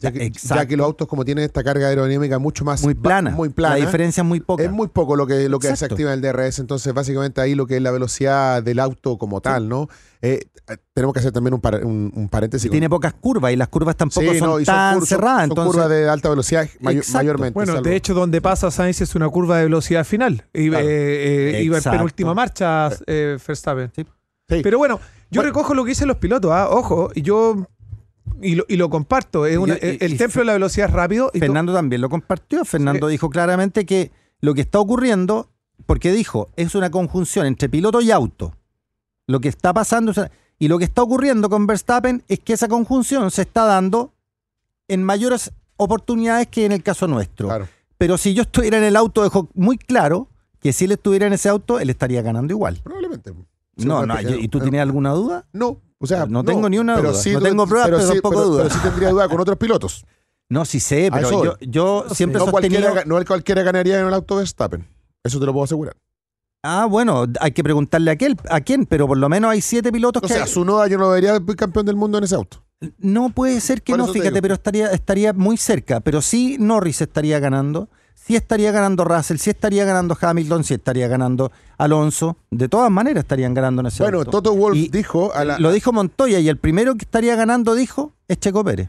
Ya 0.00 0.12
que, 0.12 0.22
Exacto. 0.22 0.62
ya 0.62 0.66
que 0.68 0.76
los 0.76 0.84
autos 0.84 1.08
como 1.08 1.24
tienen 1.24 1.44
esta 1.44 1.64
carga 1.64 1.88
aerodinámica 1.88 2.38
mucho 2.38 2.62
más 2.62 2.82
Muy 2.84 2.94
plana. 2.94 3.30
muy 3.30 3.48
plana 3.48 3.76
La 3.78 3.84
diferencia 3.86 4.20
es 4.20 4.26
muy 4.26 4.38
poca. 4.38 4.62
es 4.62 4.70
muy 4.70 4.88
poco 4.88 5.16
lo 5.16 5.26
que, 5.26 5.48
lo 5.48 5.58
que 5.58 5.74
se 5.74 5.86
activa 5.86 6.12
en 6.12 6.22
el 6.22 6.32
DRS, 6.32 6.58
entonces 6.60 6.92
básicamente 6.92 7.40
ahí 7.40 7.54
lo 7.54 7.66
que 7.66 7.76
es 7.76 7.82
la 7.82 7.90
velocidad 7.90 8.62
del 8.62 8.80
auto 8.80 9.16
como 9.16 9.40
tal, 9.40 9.66
¿no? 9.68 9.88
Eh, 10.20 10.44
tenemos 10.92 11.14
que 11.14 11.20
hacer 11.20 11.32
también 11.32 11.54
un, 11.54 11.60
par- 11.62 11.84
un- 11.86 12.12
un 12.14 12.28
paréntesis. 12.28 12.68
con- 12.68 12.72
Tiene 12.72 12.90
pocas 12.90 13.14
curvas 13.14 13.50
y 13.52 13.56
las 13.56 13.68
curvas 13.68 13.96
tampoco 13.96 14.30
Sí, 14.30 14.38
son 14.38 14.48
no, 14.50 14.60
y 14.60 14.66
son 14.66 14.74
tan 14.74 15.06
cerradas. 15.06 15.40
son 15.40 15.50
entonces, 15.52 15.72
curvas 15.72 15.88
de 15.88 16.08
alta 16.08 16.28
velocidad 16.28 16.68
mayormente. 16.80 17.54
Bueno, 17.54 17.72
salvo- 17.72 17.82
de 17.88 17.96
hecho, 17.96 18.12
donde 18.14 18.42
pasa 18.42 18.70
Sainz 18.70 19.00
es 19.00 19.14
una 19.14 19.28
curva 19.30 19.56
de 19.56 19.64
velocidad 19.64 20.04
final. 20.04 20.44
Y, 20.52 20.68
Claro. 20.68 20.86
eh, 20.86 21.58
eh, 21.58 21.62
iba 21.62 21.78
en 21.78 21.82
penúltima 21.84 22.34
marcha 22.34 22.90
eh, 23.06 23.38
Verstappen. 23.44 23.90
Sí. 23.96 24.04
Sí. 24.50 24.60
Pero 24.62 24.76
bueno, 24.78 24.98
yo 25.30 25.40
Bueno. 25.40 25.48
recojo 25.48 25.72
lo 25.74 25.84
que 25.84 25.90
dicen 25.90 26.08
los 26.08 26.18
pilotos. 26.18 26.50
ah, 26.52 26.68
Ojo, 26.70 27.10
y 27.14 27.22
yo 27.22 27.66
y 28.42 28.54
lo, 28.54 28.64
y 28.68 28.76
lo 28.76 28.88
comparto. 28.90 29.46
Es 29.46 29.56
una- 29.58 29.74
Y- 29.74 29.98
y- 30.00 30.04
el 30.04 30.16
templo 30.18 30.40
de 30.42 30.46
la 30.46 30.52
velocidad 30.54 30.88
es 30.88 30.94
rápido. 30.94 31.30
y 31.34 31.38
Fernando 31.40 31.72
también 31.72 32.00
lo 32.00 32.08
compartió. 32.08 32.64
Fernando 32.64 33.06
dijo 33.08 33.30
claramente 33.30 33.84
que 33.86 34.10
lo 34.40 34.54
que 34.54 34.60
está 34.62 34.78
ocurriendo, 34.80 35.50
porque 35.86 36.12
dijo, 36.12 36.50
es 36.56 36.74
una 36.74 36.90
conjunción 36.90 37.46
entre 37.46 37.68
piloto 37.68 38.00
y 38.00 38.10
auto. 38.10 38.54
Lo 39.26 39.40
que 39.40 39.48
está 39.48 39.72
pasando, 39.74 40.12
y 40.58 40.68
lo 40.68 40.78
que 40.78 40.84
está 40.84 41.02
ocurriendo 41.02 41.48
con 41.50 41.66
Verstappen 41.66 42.22
es 42.28 42.40
que 42.40 42.52
esa 42.54 42.68
conjunción 42.68 43.30
se 43.30 43.42
está 43.42 43.64
dando 43.64 44.12
en 44.88 45.02
mayores 45.04 45.52
oportunidades 45.76 46.46
que 46.48 46.64
en 46.64 46.72
el 46.72 46.82
caso 46.82 47.06
nuestro. 47.06 47.48
Claro. 47.48 47.68
Pero 47.98 48.16
si 48.16 48.32
yo 48.34 48.42
estuviera 48.42 48.78
en 48.78 48.84
el 48.84 48.96
auto, 48.96 49.22
dejó 49.22 49.48
muy 49.54 49.76
claro 49.76 50.28
que 50.60 50.72
si 50.72 50.86
él 50.86 50.92
estuviera 50.92 51.26
en 51.26 51.32
ese 51.32 51.48
auto, 51.48 51.78
él 51.78 51.90
estaría 51.90 52.22
ganando 52.22 52.52
igual. 52.52 52.80
Probablemente. 52.82 53.32
Sí, 53.78 53.86
no, 53.86 54.04
no, 54.04 54.14
¿y 54.20 54.48
tú 54.48 54.58
tenías 54.60 54.82
alguna 54.82 55.12
duda? 55.12 55.46
No, 55.52 55.80
o 55.98 56.06
sea, 56.06 56.26
No 56.26 56.44
tengo 56.44 56.68
ni 56.68 56.78
una 56.78 56.96
pero 56.96 57.10
duda. 57.12 57.20
sí 57.20 57.32
No 57.32 57.40
tengo 57.40 57.66
pruebas, 57.66 57.88
pero 57.90 58.06
tampoco 58.08 58.30
pero- 58.36 58.44
duda. 58.48 58.62
Pero 58.64 58.74
sí 58.74 58.80
tendría 58.82 59.10
duda 59.10 59.28
con 59.28 59.40
otros 59.40 59.56
pilotos. 59.56 60.04
No, 60.50 60.64
sí 60.64 60.80
sé, 60.80 61.10
pero 61.12 61.44
yo, 61.44 61.56
yo 61.60 62.04
No 62.08 62.14
siempre 62.14 62.38
he 62.42 62.44
No 62.44 62.50
sostenido... 62.50 62.80
cualquiera, 62.82 63.04
no 63.06 63.24
cualquiera 63.26 63.62
ganaría 63.62 64.00
en 64.00 64.06
el 64.06 64.14
auto 64.14 64.36
Verstappen. 64.36 64.86
Eso 65.22 65.38
te 65.38 65.46
lo 65.46 65.52
puedo 65.52 65.64
asegurar. 65.64 65.96
Ah, 66.62 66.86
bueno, 66.86 67.26
hay 67.40 67.52
que 67.52 67.62
preguntarle 67.62 68.10
a, 68.10 68.14
aquel, 68.14 68.36
a 68.50 68.60
quién, 68.60 68.84
pero 68.86 69.06
por 69.06 69.16
lo 69.18 69.28
menos 69.28 69.50
hay 69.50 69.60
siete 69.60 69.92
pilotos 69.92 70.22
O 70.22 70.26
que... 70.26 70.32
sea, 70.34 70.46
su 70.46 70.64
Noda 70.64 70.88
yo 70.88 70.98
no 70.98 71.04
lo 71.04 71.10
vería 71.10 71.38
campeón 71.56 71.86
del 71.86 71.96
mundo 71.96 72.18
en 72.18 72.24
ese 72.24 72.34
auto. 72.34 72.64
No 72.98 73.30
puede 73.30 73.60
ser 73.60 73.82
que 73.82 73.92
Por 73.92 73.98
no, 74.00 74.06
fíjate, 74.08 74.40
pero 74.42 74.54
estaría, 74.54 74.90
estaría 74.90 75.32
muy 75.32 75.56
cerca. 75.56 76.00
Pero 76.00 76.20
sí 76.22 76.56
Norris 76.58 77.00
estaría 77.00 77.38
ganando, 77.40 77.88
sí 78.26 78.36
estaría 78.36 78.70
ganando 78.72 79.04
Russell, 79.04 79.36
sí 79.38 79.50
estaría 79.50 79.84
ganando 79.84 80.16
Hamilton, 80.20 80.64
sí 80.64 80.74
estaría 80.74 81.08
ganando 81.08 81.50
Alonso. 81.78 82.36
De 82.50 82.68
todas 82.68 82.90
maneras 82.90 83.24
estarían 83.24 83.54
ganando 83.54 83.80
en 83.80 83.86
ese 83.86 84.02
Bueno, 84.02 84.18
auto. 84.18 84.30
Toto 84.30 84.54
Wolf 84.54 84.76
Y 84.76 84.88
dijo 84.88 85.32
a 85.34 85.44
la, 85.44 85.58
Lo 85.58 85.70
dijo 85.72 85.92
Montoya 85.92 86.38
y 86.40 86.48
el 86.48 86.58
primero 86.58 86.94
que 86.96 87.04
estaría 87.04 87.36
ganando 87.36 87.74
dijo 87.74 88.12
es 88.28 88.38
Checo 88.38 88.64
Pérez. 88.64 88.88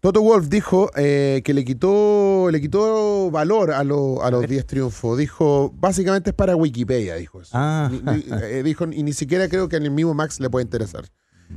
Toto 0.00 0.22
Wolf 0.22 0.48
dijo 0.48 0.90
eh, 0.96 1.42
que 1.44 1.52
le 1.52 1.62
quitó 1.62 2.48
le 2.50 2.58
quitó 2.62 3.30
valor 3.30 3.70
a, 3.72 3.84
lo- 3.84 4.22
a 4.24 4.30
los 4.30 4.46
10 4.48 4.66
triunfos. 4.66 5.18
Dijo, 5.18 5.74
básicamente 5.78 6.30
es 6.30 6.34
para 6.36 6.56
Wikipedia, 6.56 7.16
dijo 7.16 7.42
eso. 7.42 7.50
Ah. 7.52 7.90
Ni- 7.92 8.00
ni- 8.00 8.24
eh, 8.42 8.62
dijo, 8.62 8.86
y 8.90 9.02
ni 9.02 9.12
siquiera 9.12 9.46
creo 9.50 9.68
que 9.68 9.76
en 9.76 9.82
el 9.82 9.90
mismo 9.90 10.14
Max 10.14 10.40
le 10.40 10.48
puede 10.48 10.64
interesar. 10.64 11.04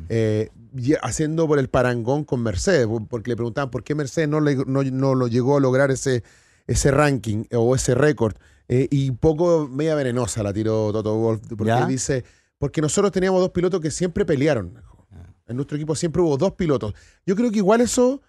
Eh, 0.10 0.50
haciendo 1.04 1.48
por 1.48 1.60
el 1.60 1.70
parangón 1.70 2.24
con 2.26 2.42
Mercedes, 2.42 2.88
porque 3.10 3.30
le 3.30 3.36
preguntaban 3.36 3.70
por 3.70 3.84
qué 3.84 3.96
Mercedes 3.96 4.28
no, 4.28 4.42
le- 4.42 4.56
no, 4.66 4.84
no 4.84 5.16
lo 5.16 5.28
llegó 5.28 5.56
a 5.56 5.60
lograr 5.62 5.92
ese, 5.92 6.24
ese 6.68 6.92
ranking 6.92 7.44
o 7.54 7.76
ese 7.76 7.96
récord. 7.96 8.36
Eh, 8.68 8.88
y 8.92 9.12
poco 9.12 9.68
media 9.68 9.96
venenosa 9.96 10.42
la 10.44 10.54
tiró 10.54 10.92
Toto 10.92 11.16
Wolf, 11.18 11.42
porque 11.50 11.66
¿Ya? 11.66 11.86
dice, 11.86 12.24
porque 12.58 12.82
nosotros 12.82 13.12
teníamos 13.12 13.42
dos 13.42 13.50
pilotos 13.52 13.82
que 13.82 13.92
siempre 13.92 14.26
pelearon. 14.26 14.74
dijo. 14.76 15.06
En 15.46 15.58
nuestro 15.58 15.76
equipo 15.76 15.94
siempre 15.96 16.22
hubo 16.22 16.38
dos 16.38 16.54
pilotos. 16.54 16.94
Yo 17.26 17.36
creo 17.36 17.52
que 17.52 17.58
igual 17.58 17.82
eso 17.82 18.22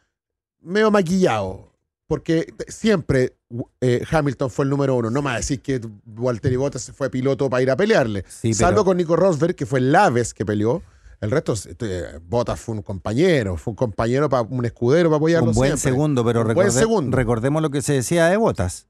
medio 0.60 0.90
maquillado. 0.90 1.70
Porque 2.06 2.52
siempre 2.68 3.36
eh, 3.80 4.04
Hamilton 4.10 4.50
fue 4.50 4.64
el 4.64 4.70
número 4.70 4.94
uno. 4.96 5.08
No 5.10 5.22
más 5.22 5.36
decir 5.38 5.62
que 5.62 5.80
Walter 6.16 6.58
Bottas 6.58 6.92
fue 6.94 7.08
piloto 7.08 7.48
para 7.48 7.62
ir 7.62 7.70
a 7.70 7.76
pelearle. 7.76 8.24
Sí, 8.28 8.52
Salvo 8.52 8.78
pero- 8.78 8.84
con 8.84 8.96
Nico 8.98 9.16
Rosberg, 9.16 9.54
que 9.54 9.64
fue 9.64 9.80
la 9.80 10.10
vez 10.10 10.34
que 10.34 10.44
peleó. 10.44 10.82
El 11.24 11.30
resto, 11.30 11.54
eh, 11.80 12.18
Bottas 12.28 12.60
fue 12.60 12.74
un 12.74 12.82
compañero, 12.82 13.56
fue 13.56 13.72
un 13.72 13.76
compañero, 13.76 14.28
para 14.28 14.42
un 14.42 14.64
escudero 14.64 15.08
para 15.08 15.16
apoyarlo 15.16 15.48
Un 15.50 15.54
buen 15.54 15.70
siempre. 15.78 15.90
segundo, 15.90 16.24
pero 16.24 16.40
Un 16.42 16.46
buen 16.54 16.56
recorde- 16.68 16.78
segundo. 16.78 17.16
recordemos 17.16 17.62
lo 17.62 17.70
que 17.70 17.82
se 17.82 17.94
decía 17.94 18.26
de 18.28 18.36
Botas. 18.36 18.86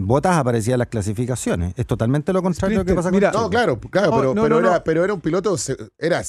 Botas 0.00 0.36
aparecía 0.36 0.74
en 0.74 0.78
las 0.78 0.88
clasificaciones. 0.88 1.74
Es 1.76 1.86
totalmente 1.86 2.32
lo 2.32 2.42
contrario 2.42 2.78
lo 2.78 2.84
que 2.84 2.92
Sprinter, 2.92 3.04
pasa 3.04 3.10
mira, 3.10 3.30
con 3.32 3.40
No, 3.40 3.46
Checo. 3.46 3.50
claro, 3.50 3.80
claro, 3.80 4.10
No, 4.10 4.16
pero, 4.16 4.34
no, 4.34 4.42
pero 4.42 4.60
no, 4.60 4.68
era, 4.68 4.76
no. 4.78 4.84
pero 4.84 5.04
era 5.04 5.12
un 5.14 5.20
piloto, 5.20 5.56
se- 5.58 5.76
era, 5.98 6.22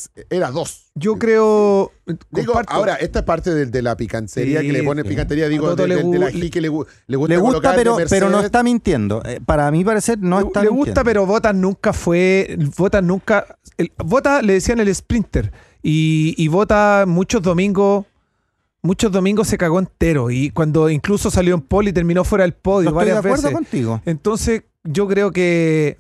dos. 0.52 0.92
Yo 0.96 1.18
creo. 1.18 1.92
Digo, 2.32 2.54
comparto. 2.54 2.74
ahora, 2.74 2.96
esta 2.96 3.20
es 3.20 3.26
parte 3.26 3.54
de, 3.54 3.68
de 3.68 3.82
la 3.82 3.96
picantería 3.96 4.62
Sí, 4.62 4.68
que 4.68 4.74
le 4.74 4.84
pone 4.84 5.04
sí. 5.04 5.10
picantería, 5.10 5.48
digo, 5.48 5.76
de, 5.76 5.88
le 5.88 5.96
de- 5.98 6.04
de 6.04 6.20
la 6.20 6.32
que 6.32 6.62
le, 6.62 6.62
le 6.62 6.70
gusta 6.70 6.94
Le 7.08 7.38
gusta, 7.38 7.76
pero, 7.76 7.98
pero 8.10 8.30
no 8.30 8.40
está 8.42 8.64
mintiendo. 8.64 9.22
Eh, 9.26 9.40
para 9.46 9.70
mi 9.72 9.84
parecer, 9.86 10.18
no 10.20 10.40
le, 10.42 10.48
está 10.48 10.62
le 10.64 10.70
mintiendo. 10.72 10.86
gusta, 10.92 11.04
pero 11.04 11.26
Botas 11.26 11.54
nunca 11.56 11.94
fue. 11.94 12.58
Botas 12.78 13.04
nunca. 13.04 13.46
El, 13.78 13.92
Botas 14.04 14.44
le 14.44 14.54
decían 14.54 14.80
el 14.80 14.94
sprinter. 14.94 15.52
Y, 15.82 16.34
y 16.38 16.48
Botas 16.50 17.08
muchos 17.08 17.42
domingos. 17.42 18.06
Muchos 18.82 19.12
domingos 19.12 19.48
se 19.48 19.58
cagó 19.58 19.80
entero. 19.80 20.32
Y 20.32 20.52
cuando 20.52 20.90
incluso 20.90 21.30
salió 21.32 21.54
en 21.56 21.62
pole 21.62 21.90
y 21.90 21.94
terminó 21.94 22.24
fuera 22.24 22.44
del 22.44 22.54
No 22.54 22.60
podio 22.62 22.90
estoy 22.90 23.06
de 23.06 23.12
varias 23.14 23.18
acuerdo 23.18 23.44
veces. 23.44 23.54
contigo. 23.54 24.02
Entonces, 24.06 24.64
yo 24.84 25.08
creo 25.08 25.32
que, 25.32 26.00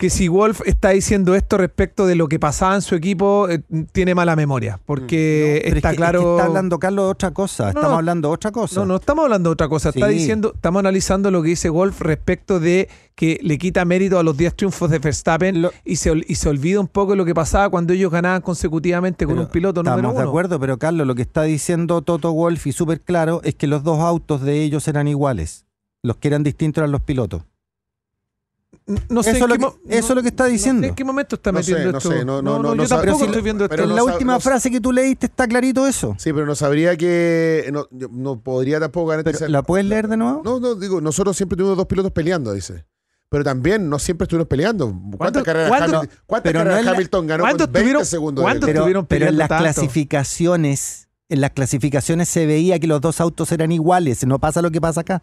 que 0.00 0.08
si 0.10 0.28
Wolf 0.28 0.62
está 0.64 0.88
diciendo 0.90 1.34
esto 1.34 1.58
respecto 1.58 2.06
de 2.06 2.14
lo 2.14 2.26
que 2.26 2.38
pasaba 2.38 2.74
en 2.74 2.80
su 2.80 2.94
equipo, 2.94 3.48
eh, 3.50 3.60
tiene 3.92 4.14
mala 4.14 4.34
memoria. 4.34 4.80
Porque 4.86 5.58
es 5.58 5.74
está 5.74 5.74
que- 5.74 5.78
es 5.78 5.90
que 5.92 5.96
claro. 5.96 6.36
está 6.36 6.46
hablando 6.46 6.78
Carlos 6.78 7.04
de 7.04 7.10
otra 7.10 7.30
cosa. 7.32 7.68
Estamos 7.68 7.90
no. 7.90 7.96
hablando 7.98 8.28
de 8.28 8.34
otra 8.34 8.50
cosa. 8.50 8.80
No, 8.80 8.86
no 8.86 8.96
estamos 8.96 9.24
hablando 9.24 9.50
de 9.50 9.52
otra 9.52 9.68
cosa. 9.68 9.90
Está 9.90 10.06
diciendo, 10.08 10.52
estamos 10.54 10.80
analizando 10.80 11.30
lo 11.30 11.42
que 11.42 11.50
dice 11.50 11.68
Wolf 11.68 12.00
respecto 12.00 12.58
de 12.58 12.88
que 13.14 13.38
le 13.42 13.58
quita 13.58 13.84
mérito 13.84 14.18
a 14.18 14.22
los 14.22 14.34
10 14.38 14.56
triunfos 14.56 14.88
de 14.90 14.98
Verstappen 14.98 15.60
Lo- 15.60 15.72
y, 15.84 15.96
se, 15.96 16.10
y 16.26 16.34
se 16.36 16.48
olvida 16.48 16.80
un 16.80 16.88
poco 16.88 17.10
de 17.12 17.18
lo 17.18 17.26
que 17.26 17.34
pasaba 17.34 17.68
cuando 17.68 17.92
ellos 17.92 18.10
ganaban 18.10 18.40
consecutivamente 18.40 19.26
con 19.26 19.38
un 19.38 19.48
piloto 19.48 19.82
número 19.82 19.98
Estamos 20.00 20.16
de 20.22 20.28
acuerdo, 20.28 20.58
pero 20.58 20.78
Carlos, 20.78 21.06
lo 21.06 21.14
que 21.14 21.20
está 21.22 21.42
diciendo 21.42 22.00
Toto 22.00 22.32
Wolf 22.32 22.66
y 22.66 22.72
súper 22.72 23.02
claro 23.02 23.42
es 23.44 23.54
que 23.54 23.66
los 23.66 23.84
dos 23.84 24.00
autos 24.00 24.40
de 24.40 24.62
ellos 24.62 24.88
eran 24.88 25.06
iguales. 25.08 25.66
Los 26.02 26.16
que 26.16 26.28
eran 26.28 26.42
distintos 26.42 26.80
eran 26.80 26.92
los 26.92 27.02
pilotos. 27.02 27.42
No 29.08 29.22
sé 29.22 29.32
Eso 29.32 29.46
lo 29.46 29.54
que- 29.54 29.60
mo- 29.60 29.74
eso 29.88 30.08
es 30.08 30.14
lo 30.16 30.22
que 30.22 30.28
está 30.28 30.44
no 30.44 30.48
sé 30.48 30.52
diciendo. 30.52 30.86
¿En 30.86 30.94
qué 30.94 31.04
momento 31.04 31.36
está 31.36 31.52
No 31.52 31.62
sé, 31.62 31.70
metiendo 31.72 31.92
no 31.92 31.98
esto? 31.98 32.10
sé, 32.10 32.24
no, 32.24 32.42
no, 32.42 32.58
no, 32.58 32.68
yo 32.70 32.74
no 32.74 32.86
sabe- 32.86 33.02
tampoco 33.06 33.18
pero 33.20 33.26
estoy 33.30 33.40
si- 33.40 33.44
viendo 33.44 33.64
esto. 33.64 33.82
en 33.82 33.88
no 33.88 33.94
la 33.94 34.04
última 34.04 34.32
no 34.34 34.40
frase 34.40 34.70
que 34.70 34.80
tú 34.80 34.90
leíste 34.92 35.26
está 35.26 35.46
clarito 35.46 35.86
eso. 35.86 36.16
Sí, 36.18 36.32
pero 36.32 36.44
no 36.46 36.54
sabría 36.56 36.96
que. 36.96 37.68
No, 37.72 37.86
yo 37.92 38.08
no 38.10 38.40
podría 38.40 38.80
tampoco 38.80 39.06
garantizar. 39.08 39.48
¿La 39.48 39.62
puedes 39.62 39.86
leer 39.86 40.08
de 40.08 40.16
nuevo? 40.16 40.42
No, 40.44 40.58
no, 40.58 40.74
digo, 40.74 41.00
nosotros 41.00 41.36
siempre 41.36 41.56
tuvimos 41.56 41.76
dos 41.76 41.86
pilotos 41.86 42.10
peleando, 42.12 42.52
dice. 42.52 42.84
Pero 43.28 43.44
también 43.44 43.88
no 43.88 44.00
siempre 44.00 44.24
estuvimos 44.24 44.48
peleando. 44.48 44.86
¿Cuántas 44.88 45.16
¿Cuándo- 45.18 45.44
carreras, 45.44 45.70
Hamilton, 45.72 46.08
cuántas 46.26 46.52
no 46.52 46.58
carreras 46.58 46.84
ganó 46.84 46.94
¿cuándo 47.44 47.64
con 47.64 47.72
20 47.72 47.78
estuvieron- 47.78 48.04
segundos? 48.06 48.42
cuándo 48.42 48.66
de- 48.66 48.72
pero, 48.72 49.04
pero 49.06 49.26
en 49.26 49.38
las 49.38 49.48
tanto? 49.48 49.62
clasificaciones, 49.64 51.08
en 51.28 51.40
las 51.40 51.50
clasificaciones 51.52 52.28
se 52.28 52.46
veía 52.46 52.78
que 52.80 52.88
los 52.88 53.00
dos 53.00 53.20
autos 53.20 53.52
eran 53.52 53.70
iguales. 53.70 54.26
No 54.26 54.40
pasa 54.40 54.62
lo 54.62 54.70
que 54.72 54.80
pasa 54.80 55.02
acá. 55.02 55.22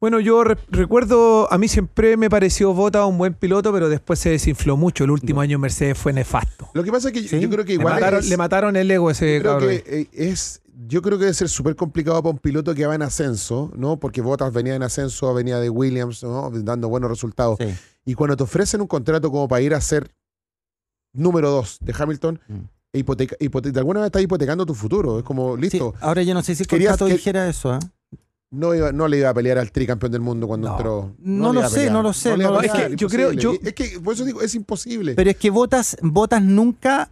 Bueno, 0.00 0.20
yo 0.20 0.44
re- 0.44 0.58
recuerdo, 0.68 1.50
a 1.50 1.56
mí 1.56 1.66
siempre 1.68 2.16
me 2.16 2.28
pareció 2.28 2.74
Bota 2.74 3.06
un 3.06 3.16
buen 3.16 3.32
piloto, 3.34 3.72
pero 3.72 3.88
después 3.88 4.18
se 4.18 4.30
desinfló 4.30 4.76
mucho. 4.76 5.04
El 5.04 5.10
último 5.10 5.40
año 5.40 5.54
en 5.54 5.62
Mercedes 5.62 5.96
fue 5.96 6.12
nefasto. 6.12 6.68
Lo 6.74 6.84
que 6.84 6.92
pasa 6.92 7.08
es 7.08 7.14
que 7.14 7.22
yo- 7.22 7.28
Sí, 7.28 7.40
yo 7.40 7.48
creo 7.48 7.64
que 7.64 7.72
Le 7.74 7.80
igual 7.80 7.94
mataron, 7.94 8.20
es- 8.20 8.28
le 8.28 8.36
mataron 8.36 8.76
el 8.76 8.90
ego 8.90 9.08
a 9.08 9.12
ese 9.12 9.34
yo 9.36 9.40
creo 9.40 9.52
cabrón. 9.52 9.68
que 9.70 10.00
eh, 10.00 10.08
es 10.12 10.60
yo 10.88 11.00
creo 11.00 11.16
que 11.18 11.24
debe 11.24 11.34
ser 11.34 11.48
súper 11.48 11.76
complicado 11.76 12.20
para 12.20 12.32
un 12.32 12.38
piloto 12.38 12.74
que 12.74 12.84
va 12.84 12.94
en 12.96 13.02
ascenso, 13.02 13.70
¿no? 13.76 13.96
Porque 13.98 14.20
Bottas 14.20 14.52
venía 14.52 14.74
en 14.74 14.82
ascenso, 14.82 15.32
venía 15.32 15.58
de 15.60 15.70
Williams, 15.70 16.22
¿no? 16.24 16.50
Dando 16.52 16.88
buenos 16.88 17.08
resultados. 17.08 17.56
Sí. 17.60 17.72
Y 18.04 18.14
cuando 18.14 18.36
te 18.36 18.42
ofrecen 18.42 18.80
un 18.80 18.88
contrato 18.88 19.30
como 19.30 19.46
para 19.48 19.62
ir 19.62 19.72
a 19.72 19.80
ser 19.80 20.10
número 21.14 21.48
dos 21.50 21.78
de 21.80 21.94
Hamilton, 21.96 22.40
Mm. 22.48 22.54
hipoteca- 22.98 23.36
hipote- 23.38 23.70
de 23.70 23.78
alguna 23.78 24.00
manera 24.00 24.06
estás 24.08 24.22
hipotecando 24.22 24.66
tu 24.66 24.74
futuro. 24.74 25.18
Es 25.20 25.24
como, 25.24 25.54
Sí, 25.54 25.62
listo, 25.62 25.94
ahora 26.00 26.22
yo 26.22 26.34
no 26.34 26.42
sé 26.42 26.54
si 26.56 26.64
el 26.64 26.68
contrato 26.68 27.06
que- 27.06 27.12
dijera 27.12 27.48
eso. 27.48 27.74
¿eh? 27.76 27.78
No, 28.54 28.74
iba- 28.74 28.92
no 28.92 29.08
le 29.08 29.18
iba 29.18 29.28
a 29.30 29.34
pelear 29.34 29.58
al 29.58 29.70
tricampeón 29.72 30.12
del 30.12 30.20
mundo 30.20 30.46
cuando 30.46 30.68
No. 30.68 30.76
entró. 30.76 31.12
No 31.18 31.52
lo 31.52 31.68
sé, 31.68 31.90
no 31.90 32.02
lo 32.02 32.12
sé, 32.12 32.36
no 32.36 32.56
pelear, 32.58 32.90
sé. 32.90 32.96
yo 32.96 33.08
creo- 33.08 33.32
yo- 33.32 33.54
Es 33.62 33.72
que, 33.74 33.98
por 34.00 34.14
eso 34.14 34.24
digo, 34.24 34.40
es 34.42 34.54
imposible. 34.54 35.14
Pero 35.14 35.30
es 35.30 35.36
que 35.36 35.50
Botas, 35.50 35.96
Botas 36.02 36.42
nunca. 36.42 37.10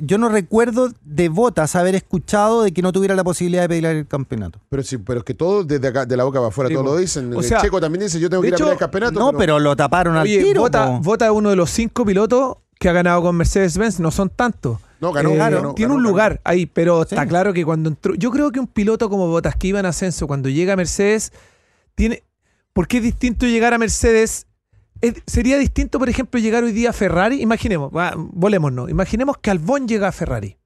Yo 0.00 0.16
no 0.16 0.28
recuerdo 0.28 0.90
de 1.04 1.28
Botas 1.28 1.74
haber 1.74 1.96
escuchado 1.96 2.62
de 2.62 2.70
que 2.72 2.82
no 2.82 2.92
tuviera 2.92 3.16
la 3.16 3.24
posibilidad 3.24 3.62
de 3.62 3.68
pelear 3.68 3.96
el 3.96 4.06
campeonato. 4.06 4.60
Pero, 4.68 4.82
sí, 4.84 4.96
pero 4.98 5.18
es 5.20 5.24
que 5.24 5.34
todos 5.34 5.66
desde 5.66 5.88
acá, 5.88 6.06
de 6.06 6.16
la 6.16 6.22
boca 6.22 6.38
para 6.38 6.48
afuera, 6.50 6.68
Sí, 6.68 6.74
todos 6.74 6.86
lo 6.86 6.96
dicen. 6.96 7.34
O 7.34 7.40
El 7.40 7.44
sea, 7.44 7.60
Checo 7.60 7.80
también 7.80 8.04
dice, 8.04 8.20
yo 8.20 8.30
tengo 8.30 8.40
que 8.42 8.46
de 8.46 8.48
ir 8.50 8.54
a 8.54 8.58
pelear 8.58 8.72
el 8.74 8.78
campeonato. 8.78 9.18
No, 9.18 9.36
pero 9.36 9.58
lo 9.58 9.74
taparon 9.74 10.14
al 10.16 10.22
Oye, 10.22 10.40
tiro. 10.44 10.60
Bota, 10.60 10.86
po. 10.86 11.00
Bota 11.00 11.24
es 11.26 11.32
uno 11.32 11.50
de 11.50 11.56
los 11.56 11.70
cinco 11.70 12.04
pilotos 12.04 12.58
que 12.78 12.88
ha 12.88 12.92
ganado 12.92 13.22
con 13.22 13.34
Mercedes-Benz, 13.36 13.98
no 13.98 14.12
son 14.12 14.30
tantos. 14.30 14.78
No, 15.00 15.12
ganó, 15.12 15.30
Eh, 15.30 15.36
ganó, 15.36 15.74
tiene 15.74 15.94
un 15.94 16.02
lugar 16.02 16.40
ahí, 16.44 16.66
pero 16.66 17.04
Sí. 17.04 17.14
está 17.14 17.26
claro 17.26 17.52
que 17.52 17.64
cuando 17.64 17.88
entró. 17.90 18.14
Yo 18.14 18.30
creo 18.30 18.50
que 18.50 18.58
un 18.60 18.66
piloto 18.66 19.08
como 19.08 19.28
Botas 19.28 19.54
que 19.56 19.68
iba 19.68 19.78
en 19.80 19.86
ascenso, 19.86 20.26
cuando 20.26 20.48
llega 20.48 20.72
a 20.72 20.76
Mercedes, 20.76 21.32
tiene. 21.94 22.24
¿Por 22.72 22.86
qué 22.88 22.98
es 22.98 23.02
distinto 23.02 23.46
llegar 23.46 23.74
a 23.74 23.78
Mercedes? 23.78 24.46
Es- 25.00 25.22
sería 25.26 25.56
distinto, 25.58 25.98
por 26.00 26.08
ejemplo, 26.08 26.40
llegar 26.40 26.64
hoy 26.64 26.72
día 26.72 26.90
a 26.90 26.92
Ferrari. 26.92 27.40
Imaginemos, 27.40 27.90
va, 27.96 28.14
volémonos. 28.16 28.90
Imaginemos 28.90 29.38
que 29.38 29.50
Albón 29.50 29.86
llega 29.86 30.08
a 30.08 30.12
Ferrari. 30.12 30.56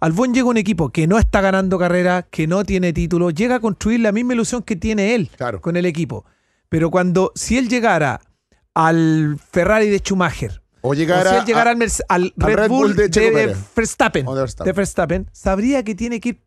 Albón 0.00 0.32
llega 0.34 0.46
a 0.46 0.50
un 0.50 0.56
equipo 0.56 0.90
que 0.90 1.06
no 1.06 1.18
está 1.18 1.40
ganando 1.40 1.78
carrera, 1.78 2.22
que 2.22 2.46
no 2.48 2.64
tiene 2.64 2.92
título, 2.92 3.30
llega 3.30 3.56
a 3.56 3.60
construir 3.60 4.00
la 4.00 4.10
misma 4.12 4.34
ilusión 4.34 4.62
que 4.62 4.74
tiene 4.76 5.14
él 5.14 5.30
Claro. 5.36 5.60
con 5.60 5.76
el 5.76 5.86
equipo. 5.86 6.24
Pero 6.68 6.90
cuando, 6.90 7.32
si 7.36 7.58
él 7.58 7.68
llegara 7.68 8.20
al 8.74 9.38
Ferrari 9.50 9.88
de 9.90 9.98
Schumacher, 9.98 10.61
O 10.82 10.90
o 10.90 10.94
llegar 10.94 11.26
si 11.26 11.34
a, 11.34 11.38
él 11.38 11.44
llegara 11.46 11.70
al, 11.70 11.76
Merce- 11.78 12.02
al 12.08 12.34
al 12.40 12.52
Red, 12.54 12.68
Bull, 12.68 12.94
de. 12.96 13.08
Verstappen, 13.74 14.26
de 14.26 14.34
Verstappen. 14.34 14.64
de 14.66 14.72
Verstappen, 14.72 15.30
sabría 15.32 15.82
que 15.84 15.94
tiene 15.94 16.20
que 16.20 16.28
ir, 16.30 16.40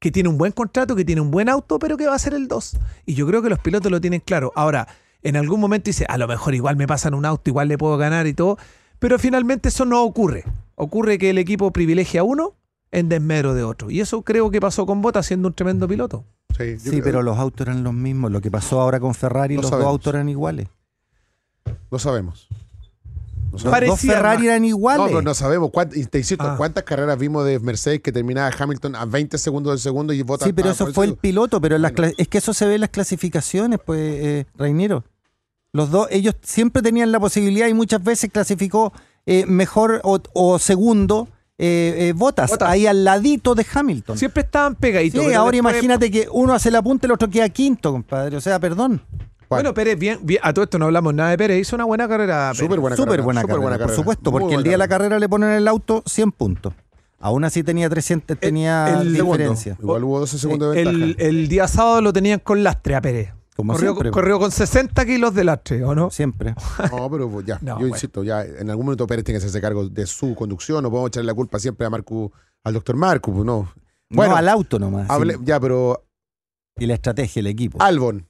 que 0.00 0.10
tiene 0.10 0.28
un 0.28 0.36
buen 0.38 0.52
contrato, 0.52 0.94
que 0.96 1.04
tiene 1.04 1.20
un 1.20 1.30
buen 1.30 1.48
auto, 1.48 1.78
pero 1.78 1.96
que 1.96 2.06
va 2.06 2.14
a 2.14 2.18
ser 2.18 2.34
el 2.34 2.48
2. 2.48 2.76
Y 3.06 3.14
yo 3.14 3.26
creo 3.26 3.40
que 3.42 3.48
los 3.48 3.58
pilotos 3.60 3.90
lo 3.90 4.00
tienen 4.00 4.20
claro. 4.20 4.52
Ahora, 4.54 4.86
en 5.22 5.36
algún 5.36 5.60
momento 5.60 5.86
dice, 5.88 6.04
a 6.08 6.18
lo 6.18 6.26
mejor 6.28 6.54
igual 6.54 6.76
me 6.76 6.86
pasan 6.86 7.14
un 7.14 7.24
auto, 7.24 7.48
igual 7.50 7.68
le 7.68 7.78
puedo 7.78 7.96
ganar 7.96 8.26
y 8.26 8.34
todo, 8.34 8.58
pero 8.98 9.18
finalmente 9.18 9.68
eso 9.70 9.84
no 9.84 10.02
ocurre. 10.02 10.44
Ocurre 10.74 11.18
que 11.18 11.30
el 11.30 11.38
equipo 11.38 11.72
privilegia 11.72 12.20
a 12.20 12.24
uno 12.24 12.54
en 12.90 13.08
desmero 13.08 13.54
de 13.54 13.62
otro. 13.64 13.90
Y 13.90 14.00
eso 14.00 14.22
creo 14.22 14.50
que 14.50 14.60
pasó 14.60 14.86
con 14.86 15.02
Bota 15.02 15.22
siendo 15.22 15.48
un 15.48 15.54
tremendo 15.54 15.86
piloto. 15.88 16.24
Sí, 16.56 16.78
Sí, 16.78 16.90
creo- 16.90 17.04
pero 17.04 17.22
los 17.22 17.38
autos 17.38 17.66
eran 17.66 17.84
los 17.84 17.94
mismos. 17.94 18.30
Lo 18.32 18.40
que 18.40 18.50
pasó 18.50 18.80
ahora 18.80 18.98
con 18.98 19.14
Ferrari, 19.14 19.54
Lo 19.56 19.62
los 19.62 19.70
sabemos. 19.70 19.86
dos 19.86 19.92
autos 19.92 20.14
eran 20.14 20.28
iguales. 20.28 20.68
No 21.90 21.98
sabemos. 21.98 22.48
Parecía 23.70 23.90
dos 23.92 24.00
Ferrari 24.00 24.46
eran 24.46 24.62
No, 24.62 24.68
iguales. 24.68 25.06
pero 25.08 25.22
no 25.22 25.34
sabemos. 25.34 25.70
y 25.94 26.04
te 26.06 26.18
insisto, 26.18 26.44
Ah. 26.44 26.54
¿cuántas 26.56 26.84
carreras 26.84 27.18
vimos 27.18 27.44
de 27.44 27.58
Mercedes 27.60 28.00
que 28.00 28.12
terminaba 28.12 28.50
Hamilton 28.56 28.96
a 28.96 29.04
20 29.04 29.38
segundos 29.38 29.72
del 29.72 29.78
segundo 29.80 30.12
y 30.12 30.22
vota 30.22 30.44
Sí, 30.44 30.52
pero 30.52 30.68
ah, 30.68 30.72
eso 30.72 30.86
fue 30.92 31.06
el 31.06 31.16
piloto, 31.16 31.60
pero 31.60 31.78
las 31.78 31.92
es 32.16 32.28
que 32.28 32.38
eso 32.38 32.52
se 32.54 32.66
ve 32.66 32.74
en 32.76 32.82
las 32.82 32.90
clasificaciones, 32.90 33.78
pues, 33.84 34.00
eh, 34.00 34.46
Reiniero. 34.56 35.04
Los 35.72 35.90
dos, 35.90 36.08
ellos 36.10 36.34
siempre 36.42 36.80
tenían 36.82 37.12
la 37.12 37.20
posibilidad 37.20 37.68
y 37.68 37.74
muchas 37.74 38.02
veces 38.02 38.30
clasificó 38.32 38.92
eh, 39.26 39.44
mejor 39.46 40.00
o, 40.04 40.18
o 40.32 40.58
segundo 40.58 41.28
eh, 41.58 42.08
eh, 42.08 42.12
Bottas, 42.16 42.50
Bottas. 42.50 42.68
ahí 42.70 42.86
al 42.86 43.04
ladito 43.04 43.54
de 43.54 43.66
Hamilton. 43.74 44.16
Siempre 44.16 44.44
estaban 44.44 44.76
pegaditos. 44.76 45.20
Sí, 45.24 45.32
ahora 45.34 45.50
después- 45.52 45.74
imagínate 45.74 46.10
que 46.10 46.28
uno 46.30 46.54
hace 46.54 46.70
la 46.70 46.80
punta 46.80 47.06
y 47.06 47.08
el 47.08 47.12
otro 47.12 47.28
queda 47.28 47.48
quinto, 47.48 47.90
compadre. 47.92 48.36
O 48.36 48.40
sea, 48.40 48.58
perdón. 48.60 49.02
Bueno, 49.48 49.74
Pérez, 49.74 49.98
bien, 49.98 50.18
bien, 50.22 50.40
a 50.42 50.52
todo 50.52 50.64
esto 50.64 50.78
no 50.78 50.84
hablamos 50.86 51.14
nada 51.14 51.30
de 51.30 51.38
Pérez. 51.38 51.60
Hizo 51.60 51.76
una 51.76 51.84
buena 51.84 52.06
carrera. 52.08 52.50
Pérez. 52.52 52.58
Súper 52.58 52.80
buena 52.80 52.96
Súper 52.96 53.08
carrera. 53.08 53.24
buena, 53.24 53.40
súper 53.40 53.54
carrera, 53.56 53.68
buena 53.76 53.86
por 53.86 53.94
supuesto, 53.96 54.30
porque 54.30 54.44
el 54.46 54.50
buena 54.54 54.62
día 54.62 54.72
de 54.72 54.78
la 54.78 54.88
carrera 54.88 55.18
le 55.18 55.28
ponen 55.28 55.50
el 55.50 55.66
auto 55.68 56.02
100 56.06 56.32
puntos. 56.32 56.74
Aún 57.20 57.44
así 57.44 57.62
tenía 57.64 57.88
300, 57.90 58.38
tenía 58.38 59.00
el 59.00 59.12
diferencia. 59.14 59.74
Segundo. 59.74 59.82
Igual 59.92 60.04
hubo 60.04 60.20
12 60.20 60.38
segundos 60.38 60.74
de 60.74 60.82
El, 60.82 61.00
ventaja. 61.00 61.28
el 61.28 61.48
día 61.48 61.66
sábado 61.66 62.00
lo 62.00 62.12
tenían 62.12 62.38
con 62.40 62.62
lastre 62.62 62.94
a 62.94 63.00
Pérez. 63.00 63.32
Como 63.56 63.72
corrió, 63.72 63.90
siempre. 63.90 64.10
corrió 64.12 64.38
con 64.38 64.52
60 64.52 65.04
kilos 65.04 65.34
de 65.34 65.42
lastre, 65.42 65.82
¿o 65.82 65.92
no? 65.92 66.10
Siempre. 66.12 66.54
No, 66.92 67.10
pero 67.10 67.28
pues, 67.28 67.44
ya, 67.44 67.58
No, 67.60 67.70
yo 67.72 67.74
bueno. 67.74 67.88
insisto, 67.88 68.22
ya 68.22 68.44
en 68.44 68.70
algún 68.70 68.86
momento 68.86 69.04
Pérez 69.08 69.24
tiene 69.24 69.36
que 69.40 69.44
hacerse 69.46 69.60
cargo 69.60 69.88
de 69.88 70.06
su 70.06 70.36
conducción, 70.36 70.80
no 70.84 70.90
podemos 70.90 71.08
echarle 71.08 71.26
la 71.26 71.34
culpa 71.34 71.58
siempre 71.58 71.84
a 71.84 71.90
Marco, 71.90 72.30
al 72.62 72.74
doctor 72.74 72.94
Marco, 72.94 73.32
pues 73.32 73.44
no. 73.44 73.68
Bueno, 74.10 74.30
no 74.34 74.36
al 74.38 74.48
auto 74.48 74.78
nomás. 74.78 75.08
hable- 75.08 75.34
sí. 75.34 75.40
ya, 75.44 75.58
pero 75.58 76.04
Y 76.78 76.86
la 76.86 76.94
estrategia, 76.94 77.40
el 77.40 77.48
equipo. 77.48 77.82
Albon, 77.82 78.27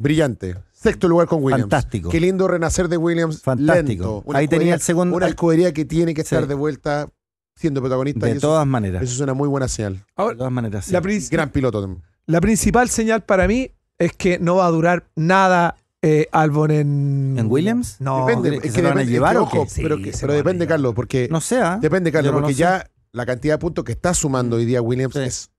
brillante. 0.00 0.56
Sexto 0.72 1.08
lugar 1.08 1.26
con 1.28 1.42
Williams. 1.42 1.62
Fantástico. 1.64 2.08
Qué 2.08 2.20
lindo 2.20 2.48
renacer 2.48 2.88
de 2.88 2.96
Williams. 2.96 3.42
Fantástico. 3.42 4.22
Lento. 4.24 4.36
Ahí 4.38 4.48
tenía 4.48 4.74
el 4.74 4.80
segundo- 4.80 5.16
Una 5.16 5.28
escudería 5.28 5.72
que 5.72 5.84
tiene 5.84 6.14
que 6.14 6.22
estar 6.22 6.42
Sí. 6.42 6.48
de 6.48 6.54
vuelta 6.54 7.08
siendo 7.54 7.80
protagonista. 7.82 8.26
y 8.26 8.32
de 8.32 8.38
eso, 8.38 8.48
todas 8.48 8.66
maneras. 8.66 9.02
eso 9.02 9.12
es 9.12 9.20
una 9.20 9.34
muy 9.34 9.46
buena 9.48 9.68
señal. 9.68 9.94
De 9.96 10.02
Ahora, 10.16 10.36
todas 10.38 10.52
maneras. 10.52 10.86
sí. 10.86 10.92
la, 10.92 11.02
prin- 11.02 11.22
Gran 11.30 11.50
piloto. 11.50 11.82
también. 11.82 12.02
la 12.26 12.40
principal 12.40 12.88
señal 12.88 13.22
para 13.22 13.46
mí 13.46 13.70
es 13.98 14.12
que 14.14 14.38
no 14.38 14.56
va 14.56 14.66
a 14.66 14.70
durar 14.70 15.04
nada 15.16 15.76
eh, 16.02 16.28
Albon 16.32 16.70
en... 16.70 17.34
¿En 17.38 17.46
Williams? 17.50 17.96
No, 18.00 18.24
depende, 18.24 18.58
¿que 18.60 18.68
es 18.68 18.72
se 18.72 18.78
que 18.78 18.82
lo 18.82 18.88
van 18.88 18.96
a 18.96 19.00
depende, 19.00 19.12
llevar 19.12 19.32
es 19.32 19.36
que, 19.36 19.42
o 19.42 19.42
ojo, 19.42 19.64
qué? 19.64 19.70
Sí, 19.70 19.82
pero, 19.82 19.98
que- 19.98 20.12
se 20.14 20.20
pero 20.20 20.28
lo 20.28 20.32
van 20.32 20.38
a 20.38 20.42
depende. 20.48 20.66
Carlos, 20.66 20.94
porque 20.94 21.28
No 21.30 21.42
sé. 21.42 21.58
¿ah? 21.60 21.78
Depende, 21.82 22.10
Carlos, 22.10 22.32
no 22.32 22.40
porque 22.40 22.54
ya 22.54 22.88
la 23.12 23.26
cantidad 23.26 23.54
de 23.54 23.58
puntos 23.58 23.84
que 23.84 23.92
está 23.92 24.14
sumando 24.14 24.56
hoy 24.56 24.64
día 24.64 24.80
Williams 24.80 25.12
Sí. 25.12 25.20
es 25.20 25.50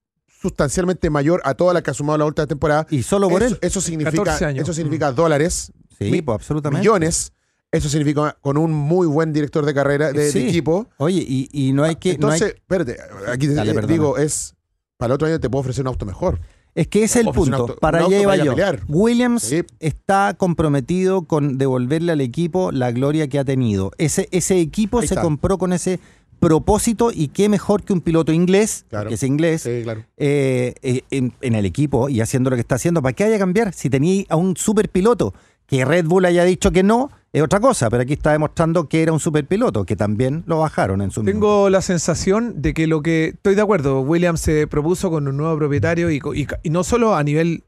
sustancialmente 0.42 1.08
mayor 1.08 1.40
a 1.44 1.54
toda 1.54 1.72
la 1.72 1.82
que 1.82 1.90
ha 1.90 1.94
sumado 1.94 2.18
la 2.18 2.24
última 2.26 2.46
temporada. 2.46 2.86
Y 2.90 3.02
solo 3.04 3.28
por 3.28 3.42
eso, 3.42 3.54
él. 3.54 3.58
eso 3.62 3.80
significa, 3.80 4.10
14 4.24 4.44
años. 4.44 4.62
eso 4.64 4.74
significa 4.74 5.12
dólares, 5.12 5.72
Sí, 5.98 6.10
mi- 6.10 6.20
pues 6.20 6.34
absolutamente. 6.34 6.80
millones. 6.80 7.32
Eso 7.70 7.88
significa 7.88 8.36
con 8.42 8.58
un 8.58 8.70
muy 8.72 9.06
buen 9.06 9.32
director 9.32 9.64
de 9.64 9.72
carrera, 9.72 10.12
de, 10.12 10.28
equipo. 10.28 10.88
Oye, 10.98 11.24
y, 11.26 11.48
y 11.52 11.72
no 11.72 11.84
hay 11.84 11.96
que. 11.96 12.18
no 12.18 12.28
hay- 12.28 12.34
Entonces, 12.34 12.54
espérate, 12.56 12.98
aquí 13.28 13.46
te- 13.48 13.54
Dale, 13.54 13.70
eh, 13.72 13.86
digo, 13.86 14.18
es 14.18 14.54
para 14.98 15.06
el 15.06 15.12
otro 15.14 15.26
año 15.26 15.40
te 15.40 15.48
puedo 15.48 15.60
ofrecer 15.60 15.82
un 15.82 15.88
auto 15.88 16.04
mejor. 16.04 16.38
es 16.74 16.86
que 16.88 17.02
ese 17.04 17.20
es 17.20 17.26
el 17.26 17.32
punto. 17.32 17.56
auto- 17.56 17.76
para 17.76 17.98
allá 18.04 18.18
iba 18.20 18.36
yo. 18.36 18.54
Williams 18.88 19.42
Sí. 19.42 19.62
está 19.80 20.34
comprometido 20.38 21.22
con 21.26 21.56
devolverle 21.58 22.12
al 22.12 22.20
equipo 22.20 22.72
la 22.72 22.92
gloria 22.92 23.28
que 23.28 23.38
ha 23.38 23.44
tenido. 23.44 23.90
Ese, 23.98 24.28
ese 24.32 24.58
equipo 24.60 25.00
Ahí 25.00 25.08
se 25.08 25.14
está. 25.14 25.22
compró 25.22 25.56
con 25.58 25.72
ese 25.72 25.98
propósito 26.42 27.10
y 27.14 27.28
qué 27.28 27.48
mejor 27.48 27.84
que 27.84 27.92
un 27.92 28.00
piloto 28.00 28.32
inglés, 28.32 28.84
Claro. 28.90 29.08
que 29.08 29.14
es 29.14 29.22
inglés, 29.22 29.62
Sí, 29.62 29.80
claro. 29.84 30.02
eh, 30.16 30.74
eh, 30.82 31.02
en, 31.10 31.32
en 31.40 31.54
el 31.54 31.64
equipo 31.64 32.08
y 32.08 32.20
haciendo 32.20 32.50
lo 32.50 32.56
que 32.56 32.60
está 32.60 32.74
haciendo. 32.74 33.00
¿Para 33.00 33.12
qué 33.12 33.22
haya 33.24 33.38
cambiar? 33.38 33.72
Si 33.72 33.88
tenía 33.88 34.24
a 34.28 34.34
un 34.36 34.56
superpiloto, 34.56 35.32
que 35.66 35.84
Red 35.84 36.06
Bull 36.06 36.24
haya 36.24 36.42
dicho 36.44 36.72
que 36.72 36.82
no, 36.82 37.10
es 37.32 37.40
otra 37.42 37.60
cosa, 37.60 37.88
pero 37.88 38.02
aquí 38.02 38.12
está 38.14 38.32
demostrando 38.32 38.88
que 38.88 39.02
era 39.02 39.12
un 39.12 39.20
superpiloto, 39.20 39.84
que 39.86 39.94
también 39.96 40.42
lo 40.46 40.58
bajaron 40.58 41.00
en 41.00 41.12
su 41.12 41.22
Tengo 41.22 41.70
la 41.70 41.80
sensación 41.80 42.60
de 42.60 42.74
que 42.74 42.86
lo 42.88 43.00
que 43.00 43.28
estoy 43.28 43.54
de 43.54 43.62
acuerdo, 43.62 44.00
Williams 44.00 44.40
se 44.40 44.66
propuso 44.66 45.10
con 45.10 45.28
un 45.28 45.36
nuevo 45.36 45.56
propietario 45.56 46.10
y, 46.10 46.20
no 46.68 46.82
solo 46.84 47.14
a 47.14 47.22
nivel 47.22 47.62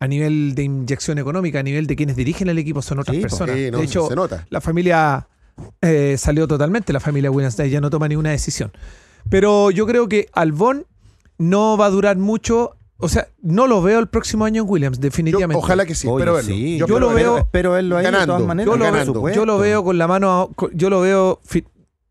a 0.00 0.08
nivel 0.08 0.54
de 0.54 0.64
inyección 0.64 1.18
económica, 1.18 1.60
a 1.60 1.62
nivel 1.62 1.86
de 1.86 1.94
quienes 1.96 2.16
dirigen 2.16 2.48
el 2.48 2.58
equipo 2.58 2.82
son 2.82 2.98
otras 2.98 3.14
Sí, 3.16 3.22
personas. 3.22 3.54
Sí, 3.56 3.70
no, 3.70 3.78
de 3.78 3.84
hecho, 3.84 4.08
se 4.08 4.16
nota. 4.16 4.46
la 4.50 4.60
familia 4.60 5.28
eh, 5.82 6.16
salió 6.18 6.46
totalmente, 6.48 6.92
la 6.92 7.00
familia 7.00 7.30
Williams 7.30 7.56
ya 7.56 7.80
no 7.80 7.90
toma 7.90 8.08
ninguna 8.08 8.30
decisión. 8.30 8.72
Pero 9.30 9.70
yo 9.70 9.86
creo 9.86 10.08
que 10.08 10.28
Albon 10.32 10.86
no 11.38 11.76
va 11.76 11.86
a 11.86 11.90
durar 11.90 12.16
mucho, 12.18 12.76
o 12.98 13.08
sea, 13.08 13.28
no 13.42 13.66
lo 13.66 13.82
veo 13.82 13.98
el 13.98 14.06
próximo 14.08 14.44
año 14.44 14.62
en 14.62 14.68
Williams, 14.70 14.98
Yo, 14.98 15.02
definitivamente. 15.02 15.56
ojalá 15.58 15.86
que 15.86 15.94
sí, 15.94 16.06
Oye, 16.08 16.24
verlo. 16.24 16.42
sí, 16.42 16.78
Yo 16.78 16.98
lo 16.98 17.08
veo- 17.14 17.38
Espero 17.38 17.72
verlo 17.72 17.96
ahí 17.96 18.04
de 18.04 18.10
ganando, 18.10 18.34
todas 18.34 18.46
maneras. 18.46 18.72
yo, 18.72 18.76
lo, 18.78 18.84
ganando. 18.84 19.28
yo 19.30 19.46
lo 19.46 19.58
veo 19.58 19.82
con 19.84 19.98
la 19.98 20.06
mano, 20.08 20.50
yo 20.72 20.90
lo 20.90 21.00
veo 21.00 21.40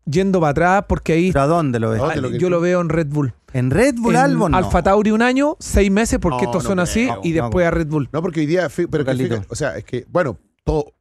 yendo 0.06 0.40
para 0.40 0.50
atrás 0.50 0.84
porque 0.88 1.12
ahí 1.14 1.32
¿Pero 1.32 1.42
a 1.42 1.46
dónde 1.46 1.78
lo 1.80 1.90
ves? 1.90 2.00
¿A 2.02 2.04
dónde 2.06 2.20
lo 2.20 2.30
que- 2.30 2.38
yo 2.38 2.50
lo 2.50 2.60
veo 2.60 2.80
en 2.80 2.88
Red 2.88 3.06
Bull. 3.08 3.32
En 3.52 3.70
Red 3.70 3.94
Bull 3.98 4.14
en 4.16 4.20
Albon. 4.20 4.50
no. 4.52 4.58
Alfa 4.58 4.82
Tauri 4.82 5.12
un 5.12 5.22
año, 5.22 5.56
seis 5.60 5.90
meses, 5.90 6.18
porque 6.20 6.42
No, 6.44 6.50
estos 6.50 6.64
no 6.64 6.68
son 6.70 6.80
así, 6.80 7.08
y 7.22 7.30
No, 7.32 7.44
después 7.44 7.66
a 7.66 7.70
Red 7.70 7.86
Bull. 7.86 8.08
No, 8.12 8.20
porque 8.20 8.40
hoy 8.40 8.46
día, 8.46 8.68
pero 8.90 9.04
que 9.04 9.40
o 9.48 9.54
sea, 9.54 9.76
es 9.78 9.84
que, 9.84 10.04
bueno, 10.10 10.36
todo, 10.64 10.92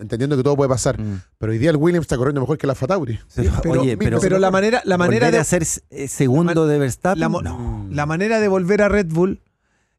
entendiendo 0.00 0.36
que 0.36 0.42
todo 0.42 0.56
puede 0.56 0.68
pasar, 0.68 1.00
Mm. 1.00 1.20
pero 1.38 1.52
hoy 1.52 1.58
día 1.58 1.70
el 1.70 1.76
Williams 1.76 2.04
está 2.04 2.16
corriendo 2.16 2.40
mejor 2.40 2.58
que 2.58 2.66
la 2.66 2.74
Fatauri. 2.74 3.18
Sí, 3.28 3.48
Pero, 3.62 3.80
Oye, 3.82 3.96
pero, 3.96 4.20
pero 4.20 4.38
la 4.38 4.50
manera, 4.50 4.82
la 4.84 4.96
manera 4.98 5.30
de 5.30 5.38
a 5.38 5.44
ser 5.44 5.64
eh, 5.90 6.08
segundo 6.08 6.66
de 6.66 6.78
Verstappen. 6.78 7.20
la, 7.20 7.28
mo- 7.28 7.42
no. 7.42 7.86
la 7.90 8.06
manera 8.06 8.40
de 8.40 8.48
volver 8.48 8.82
a 8.82 8.88
Red 8.88 9.06
Bull 9.08 9.40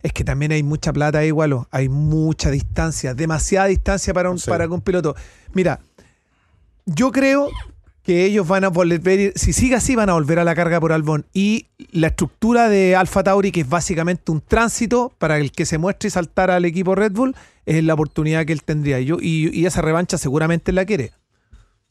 es 0.03 0.13
que 0.13 0.23
también 0.23 0.51
hay 0.51 0.61
mucha 0.63 0.93
plata 0.93 1.19
ahí, 1.19 1.27
igual. 1.29 1.65
Hay 1.71 1.89
mucha 1.89 2.51
distancia, 2.51 3.13
demasiada 3.15 3.67
distancia 3.67 4.13
para 4.13 4.29
un, 4.29 4.35
No 4.35 4.39
sé. 4.39 4.49
para 4.51 4.67
un 4.67 4.81
piloto. 4.81 5.15
Mira, 5.53 5.79
yo 6.85 7.11
creo 7.11 7.49
que 8.07 8.23
ellos 8.23 8.47
van 8.47 8.63
a 8.63 8.69
volver, 8.69 9.33
si 9.35 9.51
sigue 9.51 9.75
así, 9.75 9.93
van 9.97 10.09
a 10.09 10.13
volver 10.13 10.39
a 10.39 10.45
la 10.45 10.55
carga 10.55 10.79
por 10.79 10.93
Albón. 10.93 11.25
Y 11.33 11.67
la 11.91 12.07
estructura 12.07 12.69
de 12.69 12.95
Alfa 12.95 13.21
Tauri, 13.21 13.51
que 13.51 13.59
es 13.59 13.67
básicamente 13.69 14.31
un 14.31 14.39
tránsito 14.39 15.11
para 15.17 15.37
el 15.39 15.51
que 15.51 15.65
se 15.65 15.77
muestre 15.77 16.07
y 16.07 16.11
saltar 16.11 16.49
al 16.49 16.63
equipo 16.63 16.95
Red 16.95 17.11
Bull, 17.11 17.35
es 17.65 17.83
la 17.83 17.95
oportunidad 17.95 18.45
que 18.45 18.53
él 18.53 18.63
tendría. 18.63 19.01
Yo, 19.01 19.17
y, 19.19 19.49
y 19.53 19.65
esa 19.65 19.81
revancha 19.81 20.17
seguramente 20.17 20.71
la 20.71 20.85
quiere. 20.85 21.11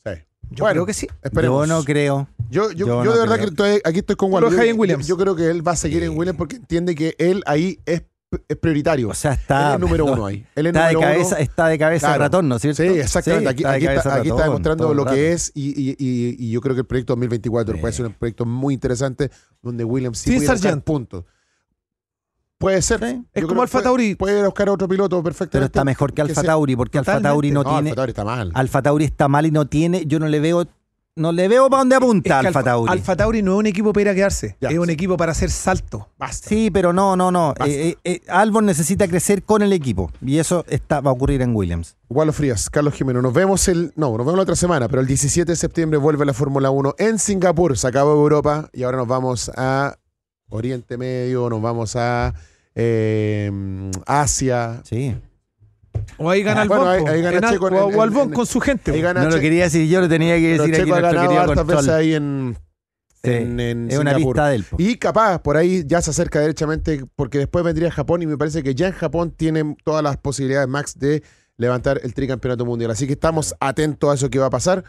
Sí. 0.07 0.13
Yo 0.53 0.65
Bueno, 0.65 0.73
creo 0.73 0.87
que 0.87 0.95
sí. 0.95 1.07
Esperemos. 1.23 1.69
Yo 1.69 1.75
no 1.75 1.85
creo. 1.85 2.29
Yo, 2.49 2.71
yo, 2.71 2.87
Yo 2.87 2.87
yo 2.87 3.05
no 3.05 3.13
de 3.13 3.19
verdad 3.21 3.35
creo. 3.35 3.47
que 3.49 3.51
estoy, 3.51 3.81
aquí 3.85 3.99
estoy 3.99 4.17
con 4.17 4.31
dejas 4.31 4.67
Yo, 4.69 4.75
Williams. 4.77 5.07
yo 5.07 5.17
creo 5.19 5.37
que 5.37 5.51
él 5.51 5.67
va 5.69 5.73
a 5.73 5.77
seguir 5.77 6.03
en 6.03 6.17
Williams 6.17 6.39
porque 6.39 6.57
entiende 6.57 6.95
que 6.95 7.15
él 7.19 7.43
ahí 7.45 7.79
es, 7.85 8.05
es 8.49 8.57
prioritario. 8.57 9.09
O 9.09 9.15
sea, 9.15 9.33
él 9.33 9.39
está. 9.41 9.69
es 9.71 9.75
el 9.77 9.81
número 9.81 10.05
uno 10.07 10.27
ahí. 10.27 10.45
Él 10.55 10.67
es 10.67 10.75
Está 10.75 10.89
de 10.89 10.95
cabeza, 10.95 11.29
uno. 11.37 11.37
está 11.39 11.67
de 11.69 11.79
cabeza 11.79 12.07
Claro. 12.09 12.23
ratón, 12.25 12.49
¿no 12.49 12.57
es 12.57 12.63
cierto? 12.63 12.83
Sí, 12.83 12.89
exactamente. 12.89 13.45
Sí, 13.45 13.49
aquí, 13.53 13.63
está 13.63 13.71
de 13.71 13.77
aquí 13.77 13.85
está, 13.87 13.95
cabeza 14.03 14.15
aquí 14.21 14.29
está 14.29 14.37
ratón, 14.39 14.53
demostrando 14.55 14.95
lo 14.95 15.05
rato. 15.05 15.15
que 15.17 15.33
es 15.33 15.53
y, 15.55 15.69
y- 15.71 15.97
y- 15.99 16.37
y 16.39 16.51
yo 16.51 16.61
creo 16.61 16.75
que 16.75 16.81
el 16.81 16.87
proyecto 16.87 17.13
2024 17.13 17.75
Sí. 17.75 17.81
puede 17.81 17.93
ser 17.93 18.07
un 18.07 18.13
proyecto 18.15 18.45
muy 18.45 18.75
interesante 18.75 19.31
donde 19.63 19.85
Williams 19.85 20.19
sí 20.19 20.39
Sin 20.39 20.47
puede 20.47 20.77
puntos. 20.81 21.25
Puede 22.59 22.81
ser. 22.81 23.01
Sí. 23.01 23.23
Es 23.35 23.45
como 23.45 23.61
Alfa 23.63 23.73
puede- 23.79 23.85
Tauri. 23.85 24.15
Puede 24.15 24.43
buscar 24.45 24.69
a 24.69 24.73
otro 24.73 24.89
piloto 24.89 25.17
Pero 25.17 25.23
perfectamente. 25.25 25.67
está 25.67 25.85
mejor 25.85 26.15
que 26.15 26.23
Alfa 26.23 26.43
Tauri, 26.43 26.75
porque 26.75 26.99
Alfa. 26.99 27.21
Tauri 27.21 27.51
no, 27.51 27.63
No, 27.63 27.69
tiene. 27.71 27.91
Alfa 27.91 27.97
Tauri 27.97 28.11
está 28.11 28.25
mal. 28.25 28.51
Alfa 28.55 28.83
Tauri 28.83 29.05
está 29.05 29.29
mal 29.29 29.45
y 29.47 29.51
no 29.51 29.67
tiene. 29.67 30.05
Yo 30.07 30.19
no 30.19 30.27
le 30.29 30.41
veo. 30.41 30.67
No 31.19 31.33
le 31.33 31.49
veo 31.49 31.71
para 31.71 31.81
dónde 31.81 31.97
Es 31.97 32.03
apunta 32.03 32.41
que 32.43 32.47
Alfa 32.49 32.63
Tauri. 32.63 32.93
Alfa 32.93 33.17
Tauri 33.17 33.41
no 33.41 33.55
es 33.55 33.59
un 33.61 33.67
equipo 33.67 33.91
para 33.95 34.03
ir 34.03 34.09
a 34.11 34.15
quedarse, 34.15 34.55
Ya, 34.61 34.69
es 34.69 34.79
un 34.79 34.91
equipo 34.91 35.17
para 35.17 35.33
hacer 35.33 35.51
salto. 35.51 36.11
Basta. 36.19 36.47
Sí, 36.47 36.71
pero 36.71 36.93
no, 36.93 37.17
no, 37.17 37.33
no. 37.33 37.55
Eh, 37.65 37.89
eh, 37.89 37.97
eh, 38.05 38.21
Albon 38.29 38.67
necesita 38.67 39.09
crecer 39.09 39.43
con 39.43 39.63
el 39.63 39.73
equipo. 39.73 40.13
Y 40.21 40.37
eso 40.37 40.67
está, 40.69 41.01
va 41.01 41.11
a 41.11 41.15
ocurrir 41.15 41.41
en 41.41 41.57
Williams. 41.57 41.97
Gualo 42.11 42.35
Frías, 42.35 42.69
Carlos 42.69 42.93
Jimeno. 42.93 43.23
Nos 43.23 43.33
vemos 43.33 43.67
el. 43.69 43.95
No, 43.97 44.11
nos 44.11 44.27
vemos 44.27 44.37
la 44.37 44.43
otra 44.43 44.57
semana, 44.57 44.89
pero 44.89 45.01
el 45.01 45.07
17 45.07 45.51
de 45.51 45.57
septiembre 45.57 45.99
vuelve 45.99 46.27
la 46.27 46.35
Fórmula 46.35 46.69
1 46.69 46.97
en 46.99 47.19
Singapur. 47.19 47.79
Se 47.79 47.89
acabó 47.89 48.13
Europa 48.13 48.69
y 48.75 48.83
ahora 48.83 48.99
nos 48.99 49.09
vamos 49.09 49.51
a 49.57 49.97
Oriente 50.51 50.99
Medio, 50.99 51.49
nos 51.49 51.63
vamos 51.63 51.97
a 51.97 52.35
eh, 52.75 53.51
Asia. 54.05 54.83
Sí. 54.85 55.17
O 56.19 56.31
ahí 56.31 56.43
gana 56.43 56.61
Ah, 56.61 56.63
Albón. 56.63 56.79
bueno, 56.79 56.91
ahí- 56.93 57.15
ahí 57.17 57.23
gana 57.23 57.39
En 57.39 57.45
al- 57.45 57.53
Checo 57.53 57.69
en- 57.69 57.75
o- 57.97 58.03
Albón 58.03 58.31
con 58.31 58.47
su 58.47 58.61
gente. 58.61 58.91
Ahí 58.93 58.99
po. 59.01 59.05
gana 59.05 59.25
No 59.25 59.31
lo 59.31 59.41
quería 59.41 59.65
decir 59.65 59.89
yo, 59.89 60.01
lo 60.01 60.09
tenía 60.09 60.37
que 60.37 60.53
pero 60.53 60.63
decir 60.65 60.75
aquí 60.75 60.85
Checo 60.85 60.97
ha 60.97 61.01
ganado 61.01 61.41
hartas 61.41 61.67
veces 61.67 61.89
ahí 61.89 62.15
en, 62.15 62.57
Sí, 63.25 63.31
en, 63.33 63.59
en 63.61 63.91
es 63.91 63.99
una 63.99 64.13
del 64.15 64.65
po. 64.65 64.77
Y 64.79 64.97
capaz, 64.97 65.41
por 65.41 65.57
ahí 65.57 65.83
ya 65.87 66.01
se 66.01 66.11
acerca 66.11 66.39
derechamente, 66.41 67.05
porque 67.17 67.39
después 67.39 67.65
vendría 67.65 67.91
Japón 67.91 68.23
y 68.23 68.27
me 68.27 68.37
parece 68.39 68.63
que 68.63 68.75
ya 68.75 68.87
en 68.89 68.93
Japón 68.93 69.33
tienen 69.37 69.77
todas 69.85 70.03
las 70.03 70.17
posibilidades, 70.17 70.69
Max, 70.69 70.99
de 70.99 71.23
levantar 71.57 72.01
el 72.05 72.15
tricampeonato 72.15 72.65
mundial. 72.65 72.91
Así 72.91 73.07
que 73.07 73.15
estamos 73.15 73.55
atentos 73.59 74.11
a 74.11 74.15
eso 74.15 74.31
que 74.31 74.39
va 74.39 74.47
a 74.47 74.51
pasar. 74.51 74.85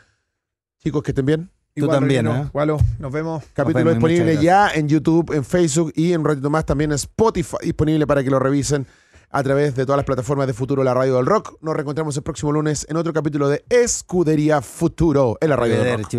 Chicos, 0.84 1.02
que 1.02 1.12
estén 1.12 1.26
bien. 1.26 1.50
Tú 1.76 1.84
Igual, 1.86 2.00
también, 2.00 2.26
Reguero. 2.26 2.46
¿eh? 2.46 2.50
Gualo, 2.52 2.78
nos 3.00 3.12
vemos. 3.12 3.44
Capítulo 3.54 3.86
vemos 3.86 3.94
disponible 4.10 4.44
ya 4.44 4.70
en 4.72 4.88
YouTube, 4.88 5.32
en 5.34 5.44
Facebook 5.46 5.94
y 5.96 6.12
en 6.14 6.22
un 6.22 6.26
ratito 6.26 6.50
más 6.50 6.66
también 6.66 6.92
en 6.92 6.96
Spotify, 6.96 7.58
disponible 7.64 8.06
para 8.08 8.24
que 8.24 8.30
lo 8.32 8.40
revisen 8.40 8.86
a 9.30 9.44
través 9.44 9.76
de 9.76 9.86
todas 9.86 9.98
las 9.98 10.06
plataformas 10.06 10.48
de 10.48 10.54
Futuro, 10.54 10.84
la 10.84 10.94
radio 10.94 11.18
del 11.18 11.26
rock. 11.26 11.58
Nos 11.62 11.76
reencontramos 11.76 12.16
el 12.18 12.24
próximo 12.24 12.52
lunes 12.52 12.86
en 12.90 12.98
otro 12.98 13.14
capítulo 13.14 13.50
de 13.50 13.64
Escudería 13.70 14.62
Futuro, 14.62 15.38
en 15.42 15.50
la 15.50 15.56
radio 15.56 15.84
del 15.84 16.00
rock. 16.00 16.14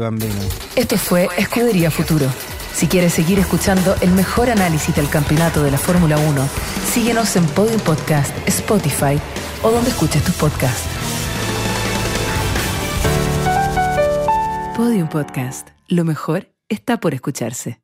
Esto 0.77 0.97
fue 0.97 1.29
Escudería 1.37 1.90
Futuro. 1.90 2.27
Si 2.75 2.87
quieres 2.87 3.12
seguir 3.14 3.38
escuchando 3.38 3.97
el 4.03 4.12
mejor 4.12 4.51
análisis 4.51 4.94
del 4.94 5.09
campeonato 5.09 5.62
de 5.62 5.71
la 5.71 5.79
Fórmula 5.79 6.16
1, 6.16 6.49
síguenos 6.92 7.35
en 7.37 7.44
Podium 7.47 7.81
Podcast, 7.81 8.33
Spotify 8.47 9.21
o 9.62 9.71
donde 9.71 9.90
escuches 9.90 10.23
tus 10.23 10.37
podcasts. 10.37 10.87
Podium 14.77 15.09
Podcast. 15.09 15.71
Lo 15.88 16.05
mejor 16.05 16.53
está 16.68 17.01
por 17.01 17.14
escucharse. 17.14 17.81